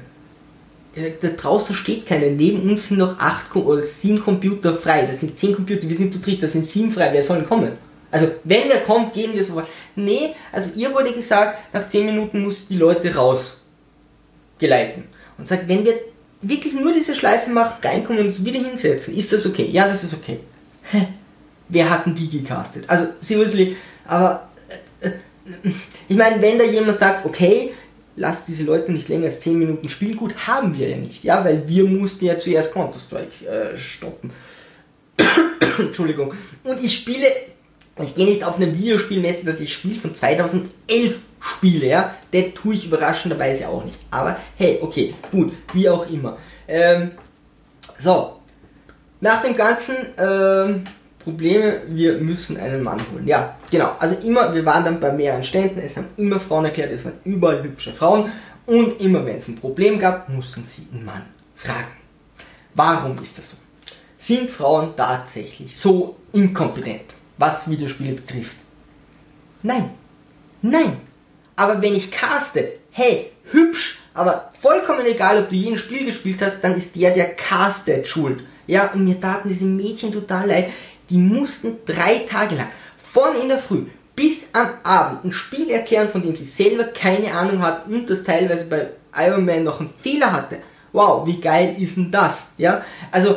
Da 1.21 1.29
draußen 1.29 1.75
steht 1.77 2.07
keiner. 2.07 2.27
Neben 2.27 2.69
uns 2.69 2.89
sind 2.89 2.99
noch 2.99 3.19
acht 3.19 3.55
oder 3.55 3.81
sieben 3.83 4.21
Computer 4.21 4.75
frei. 4.75 5.07
Das 5.07 5.21
sind 5.21 5.39
zehn 5.39 5.55
Computer, 5.55 5.89
wir 5.89 5.97
sind 5.97 6.13
zu 6.13 6.19
dritt, 6.19 6.43
das 6.43 6.53
sind 6.53 6.67
sieben 6.67 6.91
frei. 6.91 7.11
Wer 7.13 7.23
soll 7.23 7.43
kommen? 7.43 7.73
Also, 8.11 8.29
wenn 8.45 8.69
der 8.69 8.81
kommt, 8.81 9.13
gehen 9.13 9.35
wir 9.35 9.45
sofort. 9.45 9.69
Nee, 9.95 10.35
also 10.51 10.71
ihr 10.77 10.93
wurde 10.93 11.13
gesagt, 11.13 11.75
nach 11.75 11.89
zehn 11.89 12.07
Minuten 12.07 12.43
muss 12.43 12.67
die 12.67 12.77
Leute 12.77 13.15
rausgeleiten. 13.15 15.05
Und 15.37 15.47
sagt, 15.47 15.69
wenn 15.69 15.85
wir 15.85 15.93
jetzt 15.93 16.05
wirklich 16.41 16.75
nur 16.75 16.93
diese 16.93 17.15
Schleife 17.15 17.51
macht, 17.51 17.85
reinkommen 17.85 18.21
und 18.23 18.29
uns 18.29 18.45
wieder 18.45 18.59
hinsetzen, 18.59 19.17
ist 19.17 19.33
das 19.33 19.47
okay? 19.47 19.69
Ja, 19.71 19.87
das 19.87 20.05
ist 20.05 20.15
okay. 20.15 20.41
Hä? 20.91 21.09
Wer 21.69 21.91
hat 21.91 22.07
denn 22.07 22.15
die 22.15 22.31
gecastet? 22.31 22.85
Also, 22.87 23.09
seriously, 23.21 23.77
aber 24.07 24.48
ich 26.09 26.17
meine, 26.17 26.41
wenn 26.41 26.59
da 26.59 26.65
jemand 26.65 26.99
sagt, 26.99 27.25
okay, 27.25 27.73
lass 28.17 28.47
diese 28.47 28.65
Leute 28.65 28.93
nicht 28.93 29.09
länger 29.09 29.27
als 29.27 29.41
10 29.41 29.59
Minuten 29.59 29.89
spielen, 29.89 30.17
gut, 30.17 30.35
haben 30.47 30.77
wir 30.77 30.89
ja 30.89 30.97
nicht, 30.97 31.25
ja, 31.25 31.45
weil 31.45 31.67
wir 31.69 31.85
mussten 31.85 32.25
ja 32.25 32.39
zuerst 32.39 32.73
Counter-Strike 32.73 33.47
äh, 33.47 33.79
stoppen. 33.79 34.31
Entschuldigung. 35.79 36.35
Und 36.65 36.83
ich 36.83 36.97
spiele, 36.97 37.27
ich 38.01 38.15
gehe 38.15 38.27
nicht 38.27 38.45
auf 38.45 38.57
eine 38.57 38.77
Videospielmesse, 38.77 39.45
dass 39.45 39.61
ich 39.61 39.73
Spiel 39.73 39.99
von 39.99 40.15
2011 40.15 40.69
spiele, 41.41 41.87
ja, 41.87 42.15
das 42.33 42.45
tue 42.55 42.75
ich 42.75 42.87
überraschenderweise 42.87 43.69
auch 43.69 43.85
nicht. 43.85 43.99
Aber 44.11 44.37
hey, 44.57 44.79
okay, 44.81 45.15
gut, 45.31 45.53
wie 45.73 45.89
auch 45.89 46.09
immer. 46.11 46.39
Ähm, 46.67 47.13
so, 48.01 48.41
nach 49.21 49.43
dem 49.43 49.57
ganzen 49.57 49.97
ähm, 50.19 50.85
Probleme, 51.29 51.83
wir 51.89 52.15
müssen 52.15 52.57
einen 52.57 52.83
Mann 52.83 52.99
holen. 53.13 53.27
Ja, 53.27 53.57
genau. 53.71 53.97
Also 53.99 54.17
immer, 54.27 54.55
wir 54.55 54.65
waren 54.65 54.85
dann 54.85 54.99
bei 54.99 55.13
mehreren 55.13 55.45
Ständen, 55.45 55.79
es 55.79 55.95
haben 55.97 56.09
immer 56.17 56.41
Frauen 56.41 56.65
erklärt, 56.65 56.91
es 56.91 57.05
waren 57.05 57.19
überall 57.25 57.63
hübsche 57.63 57.93
Frauen 57.93 58.33
und 58.65 58.99
immer 59.01 59.25
wenn 59.27 59.37
es 59.37 59.49
ein 59.49 59.57
Problem 59.57 59.99
gab, 59.99 60.29
mussten 60.31 60.65
sie 60.65 60.87
einen 60.93 61.05
Mann 61.05 61.27
fragen. 61.55 61.99
Warum 62.75 63.19
ist 63.23 63.37
das 63.37 63.51
so? 63.51 63.57
Sind 64.17 64.49
Frauen 64.49 64.97
tatsächlich 64.97 65.77
so 65.77 66.17
inkompetent, 66.33 67.15
was 67.37 67.69
Videospiele 67.69 68.15
betrifft? 68.15 68.57
Nein. 69.63 69.91
Nein. 70.63 70.97
Aber 71.57 71.83
wenn 71.83 71.95
ich 71.95 72.11
caste, 72.11 72.73
hey, 72.91 73.33
hübsch, 73.51 73.99
aber 74.15 74.51
vollkommen 74.59 75.05
egal, 75.05 75.39
ob 75.39 75.51
du 75.51 75.57
jenes 75.57 75.81
Spiel 75.81 76.07
gespielt 76.07 76.41
hast, 76.41 76.63
dann 76.63 76.77
ist 76.77 76.97
der, 76.97 77.13
der 77.13 77.35
castet, 77.35 78.09
schuld. 78.09 78.45
Ja, 78.67 78.91
und 78.93 79.05
mir 79.05 79.19
taten 79.19 79.49
diese 79.49 79.65
Mädchen 79.65 80.13
total 80.13 80.47
leid. 80.47 80.71
Die 81.11 81.19
mussten 81.19 81.79
drei 81.87 82.27
Tage 82.29 82.57
lang, 82.57 82.69
von 82.99 83.41
in 83.41 83.49
der 83.49 83.59
Früh 83.59 83.85
bis 84.19 84.49
am 84.53 84.69
Abend 84.83 85.27
ein 85.27 85.33
Spiel 85.33 85.71
erklären, 85.71 86.09
von 86.09 86.23
dem 86.23 86.35
sie 86.35 86.45
selber 86.45 86.83
keine 86.83 87.33
Ahnung 87.33 87.63
hat 87.63 87.87
und 87.87 88.11
das 88.11 88.25
teilweise 88.25 88.65
bei 88.65 88.89
Iron 89.17 89.45
Man 89.45 89.63
noch 89.63 89.79
einen 89.79 89.91
Fehler 89.97 90.33
hatte. 90.33 90.59
Wow, 90.93 91.25
wie 91.25 91.41
geil 91.41 91.77
ist 91.79 91.97
denn 91.97 92.11
das? 92.11 92.55
Ja, 92.59 92.85
also 93.13 93.37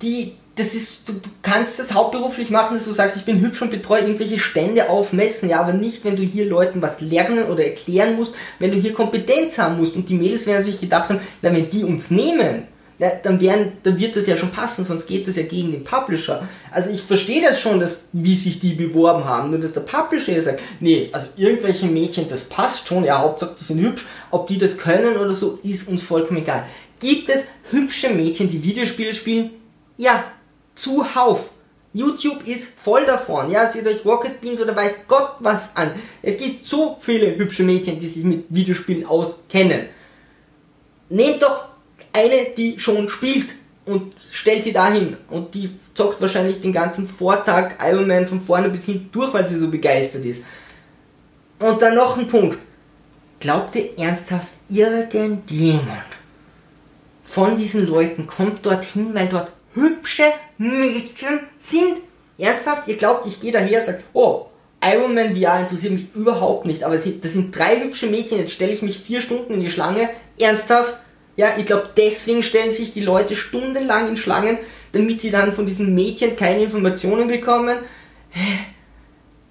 die, 0.00 0.34
das 0.54 0.74
ist, 0.74 1.08
du, 1.08 1.14
du 1.14 1.28
kannst 1.42 1.80
das 1.80 1.92
hauptberuflich 1.92 2.50
machen, 2.50 2.74
dass 2.74 2.84
du 2.84 2.92
sagst, 2.92 3.16
ich 3.16 3.24
bin 3.24 3.40
hübsch 3.40 3.62
und 3.62 3.72
betreue 3.72 4.02
irgendwelche 4.02 4.38
Stände 4.38 4.90
aufmessen, 4.90 5.48
ja, 5.48 5.60
aber 5.60 5.72
nicht, 5.72 6.04
wenn 6.04 6.14
du 6.14 6.22
hier 6.22 6.46
Leuten 6.46 6.82
was 6.82 7.00
lernen 7.00 7.46
oder 7.46 7.64
erklären 7.64 8.14
musst, 8.14 8.34
wenn 8.60 8.70
du 8.70 8.76
hier 8.76 8.94
Kompetenz 8.94 9.58
haben 9.58 9.78
musst. 9.78 9.96
Und 9.96 10.08
die 10.08 10.14
Mädels 10.14 10.46
werden 10.46 10.62
sich 10.62 10.80
gedacht 10.80 11.08
haben, 11.08 11.20
na, 11.40 11.52
wenn 11.52 11.68
die 11.68 11.82
uns 11.82 12.10
nehmen, 12.10 12.68
ja, 13.02 13.10
dann, 13.20 13.40
werden, 13.40 13.72
dann 13.82 13.98
wird 13.98 14.14
das 14.14 14.28
ja 14.28 14.36
schon 14.36 14.52
passen, 14.52 14.84
sonst 14.84 15.08
geht 15.08 15.26
das 15.26 15.34
ja 15.34 15.42
gegen 15.42 15.72
den 15.72 15.82
Publisher. 15.82 16.46
Also 16.70 16.88
ich 16.88 17.02
verstehe 17.02 17.42
das 17.42 17.60
schon, 17.60 17.80
dass, 17.80 18.04
wie 18.12 18.36
sich 18.36 18.60
die 18.60 18.74
beworben 18.74 19.24
haben, 19.24 19.50
nur 19.50 19.58
dass 19.58 19.72
der 19.72 19.80
Publisher 19.80 20.40
sagt, 20.40 20.60
nee, 20.78 21.08
also 21.10 21.26
irgendwelche 21.36 21.86
Mädchen, 21.86 22.28
das 22.28 22.44
passt 22.44 22.86
schon, 22.86 23.02
ja, 23.02 23.18
Hauptsache 23.18 23.56
die 23.58 23.64
sind 23.64 23.80
hübsch, 23.80 24.04
ob 24.30 24.46
die 24.46 24.56
das 24.56 24.78
können 24.78 25.16
oder 25.16 25.34
so, 25.34 25.58
ist 25.64 25.88
uns 25.88 26.00
vollkommen 26.00 26.42
egal. 26.42 26.64
Gibt 27.00 27.28
es 27.28 27.46
hübsche 27.72 28.10
Mädchen, 28.10 28.48
die 28.48 28.62
Videospiele 28.62 29.12
spielen? 29.12 29.50
Ja, 29.96 30.22
zuhauf. 30.76 31.50
YouTube 31.92 32.46
ist 32.46 32.78
voll 32.84 33.04
davon. 33.04 33.50
Ja, 33.50 33.68
seht 33.68 33.84
euch 33.84 34.04
Rocket 34.04 34.40
Beans 34.40 34.60
oder 34.60 34.76
weiß 34.76 34.92
Gott 35.08 35.38
was 35.40 35.74
an. 35.74 35.90
Es 36.22 36.38
gibt 36.38 36.64
so 36.64 36.98
viele 37.00 37.36
hübsche 37.36 37.64
Mädchen, 37.64 37.98
die 37.98 38.06
sich 38.06 38.22
mit 38.22 38.44
Videospielen 38.48 39.04
auskennen. 39.06 39.86
Nehmt 41.08 41.42
doch 41.42 41.71
eine, 42.12 42.46
die 42.56 42.78
schon 42.78 43.08
spielt 43.08 43.50
und 43.84 44.14
stellt 44.30 44.64
sie 44.64 44.72
dahin 44.72 45.16
und 45.30 45.54
die 45.54 45.70
zockt 45.94 46.20
wahrscheinlich 46.20 46.60
den 46.60 46.72
ganzen 46.72 47.08
Vortag 47.08 47.72
Iron 47.80 48.06
Man 48.06 48.26
von 48.26 48.40
vorne 48.40 48.68
bis 48.68 48.84
hinten 48.84 49.10
durch, 49.12 49.32
weil 49.32 49.48
sie 49.48 49.58
so 49.58 49.68
begeistert 49.68 50.24
ist. 50.24 50.46
Und 51.58 51.80
dann 51.80 51.94
noch 51.94 52.16
ein 52.16 52.28
Punkt. 52.28 52.58
Glaubt 53.40 53.74
ihr 53.74 53.98
ernsthaft, 53.98 54.52
irgendjemand 54.68 56.04
von 57.24 57.56
diesen 57.56 57.86
Leuten 57.86 58.26
kommt 58.26 58.64
dorthin, 58.64 59.14
weil 59.14 59.28
dort 59.28 59.50
hübsche 59.74 60.26
Mädchen 60.58 61.40
sind? 61.58 61.98
Ernsthaft? 62.38 62.88
Ihr 62.88 62.96
glaubt, 62.96 63.26
ich 63.26 63.40
gehe 63.40 63.52
daher 63.52 63.80
und 63.80 63.86
sage, 63.86 64.02
oh, 64.12 64.46
Iron 64.84 65.14
Man 65.14 65.34
VR 65.36 65.60
interessiert 65.60 65.92
mich 65.92 66.06
überhaupt 66.14 66.66
nicht, 66.66 66.82
aber 66.82 66.96
das 66.96 67.04
sind 67.04 67.56
drei 67.56 67.80
hübsche 67.80 68.08
Mädchen, 68.08 68.38
jetzt 68.38 68.52
stelle 68.52 68.72
ich 68.72 68.82
mich 68.82 68.98
vier 68.98 69.20
Stunden 69.22 69.54
in 69.54 69.60
die 69.60 69.70
Schlange. 69.70 70.10
Ernsthaft? 70.38 70.98
Ja, 71.36 71.54
ich 71.56 71.66
glaube, 71.66 71.90
deswegen 71.96 72.42
stellen 72.42 72.72
sich 72.72 72.92
die 72.92 73.00
Leute 73.00 73.36
stundenlang 73.36 74.08
in 74.08 74.16
Schlangen, 74.16 74.58
damit 74.92 75.22
sie 75.22 75.30
dann 75.30 75.52
von 75.52 75.66
diesen 75.66 75.94
Mädchen 75.94 76.36
keine 76.36 76.64
Informationen 76.64 77.28
bekommen. 77.28 77.78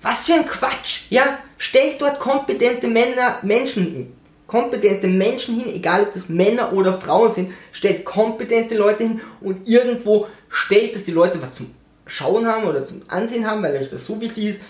Was 0.01 0.25
für 0.25 0.33
ein 0.33 0.47
Quatsch! 0.47 1.03
Ja, 1.09 1.39
stellt 1.57 2.01
dort 2.01 2.19
kompetente 2.19 2.87
Männer, 2.87 3.39
Menschen 3.41 3.83
hin. 3.83 4.13
Kompetente 4.47 5.07
Menschen 5.07 5.59
hin, 5.59 5.73
egal 5.73 6.03
ob 6.03 6.13
das 6.13 6.27
Männer 6.27 6.73
oder 6.73 6.99
Frauen 6.99 7.33
sind, 7.33 7.53
stellt 7.71 8.03
kompetente 8.03 8.75
Leute 8.75 9.03
hin 9.03 9.21
und 9.39 9.67
irgendwo 9.67 10.27
stellt, 10.49 10.93
dass 10.93 11.05
die 11.05 11.11
Leute 11.11 11.41
was 11.41 11.55
zum 11.55 11.73
Schauen 12.05 12.45
haben 12.45 12.65
oder 12.65 12.85
zum 12.85 13.01
Ansehen 13.07 13.47
haben, 13.47 13.63
weil 13.63 13.77
euch 13.77 13.89
das 13.89 14.05
so 14.05 14.19
wichtig 14.19 14.45
ist, 14.45 14.61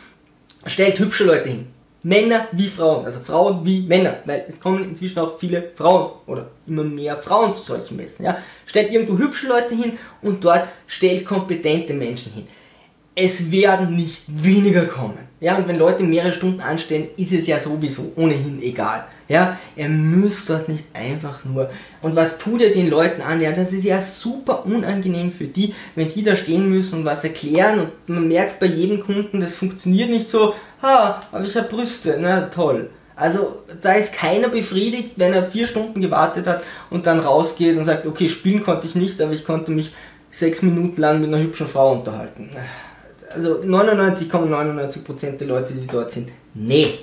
stellt 0.67 0.99
hübsche 0.99 1.23
Leute 1.23 1.49
hin. 1.49 1.67
Männer 2.03 2.47
wie 2.51 2.67
Frauen, 2.67 3.05
also 3.05 3.19
Frauen 3.19 3.63
wie 3.63 3.81
Männer, 3.81 4.17
weil 4.25 4.45
es 4.47 4.59
kommen 4.59 4.83
inzwischen 4.83 5.19
auch 5.19 5.37
viele 5.39 5.71
Frauen 5.75 6.11
oder 6.25 6.49
immer 6.65 6.83
mehr 6.83 7.17
Frauen 7.17 7.55
zu 7.55 7.61
solchen 7.61 7.97
Messen. 7.97 8.25
Ja? 8.25 8.37
Stellt 8.65 8.91
irgendwo 8.91 9.17
hübsche 9.17 9.47
Leute 9.47 9.75
hin 9.75 9.99
und 10.21 10.43
dort 10.43 10.67
stellt 10.87 11.25
kompetente 11.25 11.93
Menschen 11.93 12.33
hin. 12.33 12.47
Es 13.13 13.51
werden 13.51 13.95
nicht 13.95 14.23
weniger 14.27 14.85
kommen. 14.85 15.30
Ja, 15.41 15.57
und 15.57 15.67
wenn 15.67 15.79
Leute 15.79 16.03
mehrere 16.03 16.33
Stunden 16.33 16.61
anstellen, 16.61 17.07
ist 17.17 17.31
es 17.31 17.47
ja 17.47 17.59
sowieso 17.59 18.13
ohnehin 18.15 18.61
egal. 18.61 19.05
Ja, 19.27 19.57
er 19.75 19.89
müsst 19.89 20.47
dort 20.51 20.69
nicht 20.69 20.83
einfach 20.93 21.43
nur. 21.45 21.71
Und 22.03 22.15
was 22.15 22.37
tut 22.37 22.61
er 22.61 22.69
den 22.69 22.91
Leuten 22.91 23.23
an? 23.23 23.41
Ja, 23.41 23.51
das 23.51 23.73
ist 23.73 23.83
ja 23.83 24.01
super 24.03 24.65
unangenehm 24.67 25.31
für 25.31 25.45
die, 25.45 25.73
wenn 25.95 26.09
die 26.09 26.23
da 26.23 26.35
stehen 26.35 26.69
müssen 26.69 26.99
und 26.99 27.05
was 27.05 27.23
erklären 27.23 27.79
und 27.79 27.89
man 28.07 28.27
merkt 28.27 28.59
bei 28.59 28.67
jedem 28.67 29.01
Kunden, 29.01 29.41
das 29.41 29.55
funktioniert 29.55 30.11
nicht 30.11 30.29
so, 30.29 30.53
ha, 30.83 31.21
aber 31.31 31.43
ich 31.43 31.55
habe 31.55 31.69
Brüste, 31.69 32.19
na 32.21 32.41
toll. 32.41 32.91
Also 33.15 33.63
da 33.81 33.93
ist 33.93 34.13
keiner 34.13 34.49
befriedigt, 34.49 35.11
wenn 35.15 35.33
er 35.33 35.49
vier 35.49 35.65
Stunden 35.65 36.01
gewartet 36.01 36.45
hat 36.45 36.63
und 36.91 37.07
dann 37.07 37.19
rausgeht 37.19 37.77
und 37.77 37.85
sagt, 37.85 38.05
okay, 38.05 38.29
spielen 38.29 38.63
konnte 38.63 38.85
ich 38.85 38.95
nicht, 38.95 39.19
aber 39.19 39.31
ich 39.31 39.45
konnte 39.45 39.71
mich 39.71 39.93
sechs 40.29 40.61
Minuten 40.61 41.01
lang 41.01 41.19
mit 41.19 41.29
einer 41.29 41.41
hübschen 41.41 41.67
Frau 41.67 41.93
unterhalten. 41.93 42.51
Also 43.33 43.59
99,99% 43.59 45.37
der 45.37 45.47
Leute, 45.47 45.73
die 45.73 45.87
dort 45.87 46.11
sind, 46.11 46.29
nee. 46.53 46.99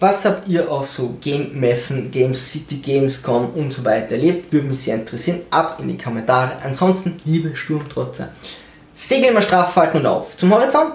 Was 0.00 0.24
habt 0.24 0.48
ihr 0.48 0.68
auf 0.68 0.88
so 0.88 1.16
Game-Messen, 1.20 2.10
Games 2.10 2.50
City, 2.52 2.78
Gamescom 2.78 3.50
und 3.50 3.72
so 3.72 3.84
weiter 3.84 4.12
erlebt? 4.16 4.52
Würde 4.52 4.66
mich 4.66 4.80
sehr 4.80 4.96
interessieren. 4.96 5.42
Ab 5.50 5.78
in 5.80 5.88
die 5.88 5.96
Kommentare. 5.96 6.56
Ansonsten, 6.64 7.20
liebe 7.24 7.54
Sturmtrotzer, 7.54 8.30
segeln 8.94 9.34
wir 9.34 9.42
straff, 9.42 9.74
falten 9.74 9.98
und 9.98 10.06
auf 10.06 10.36
zum 10.36 10.52
Horizont. 10.52 10.94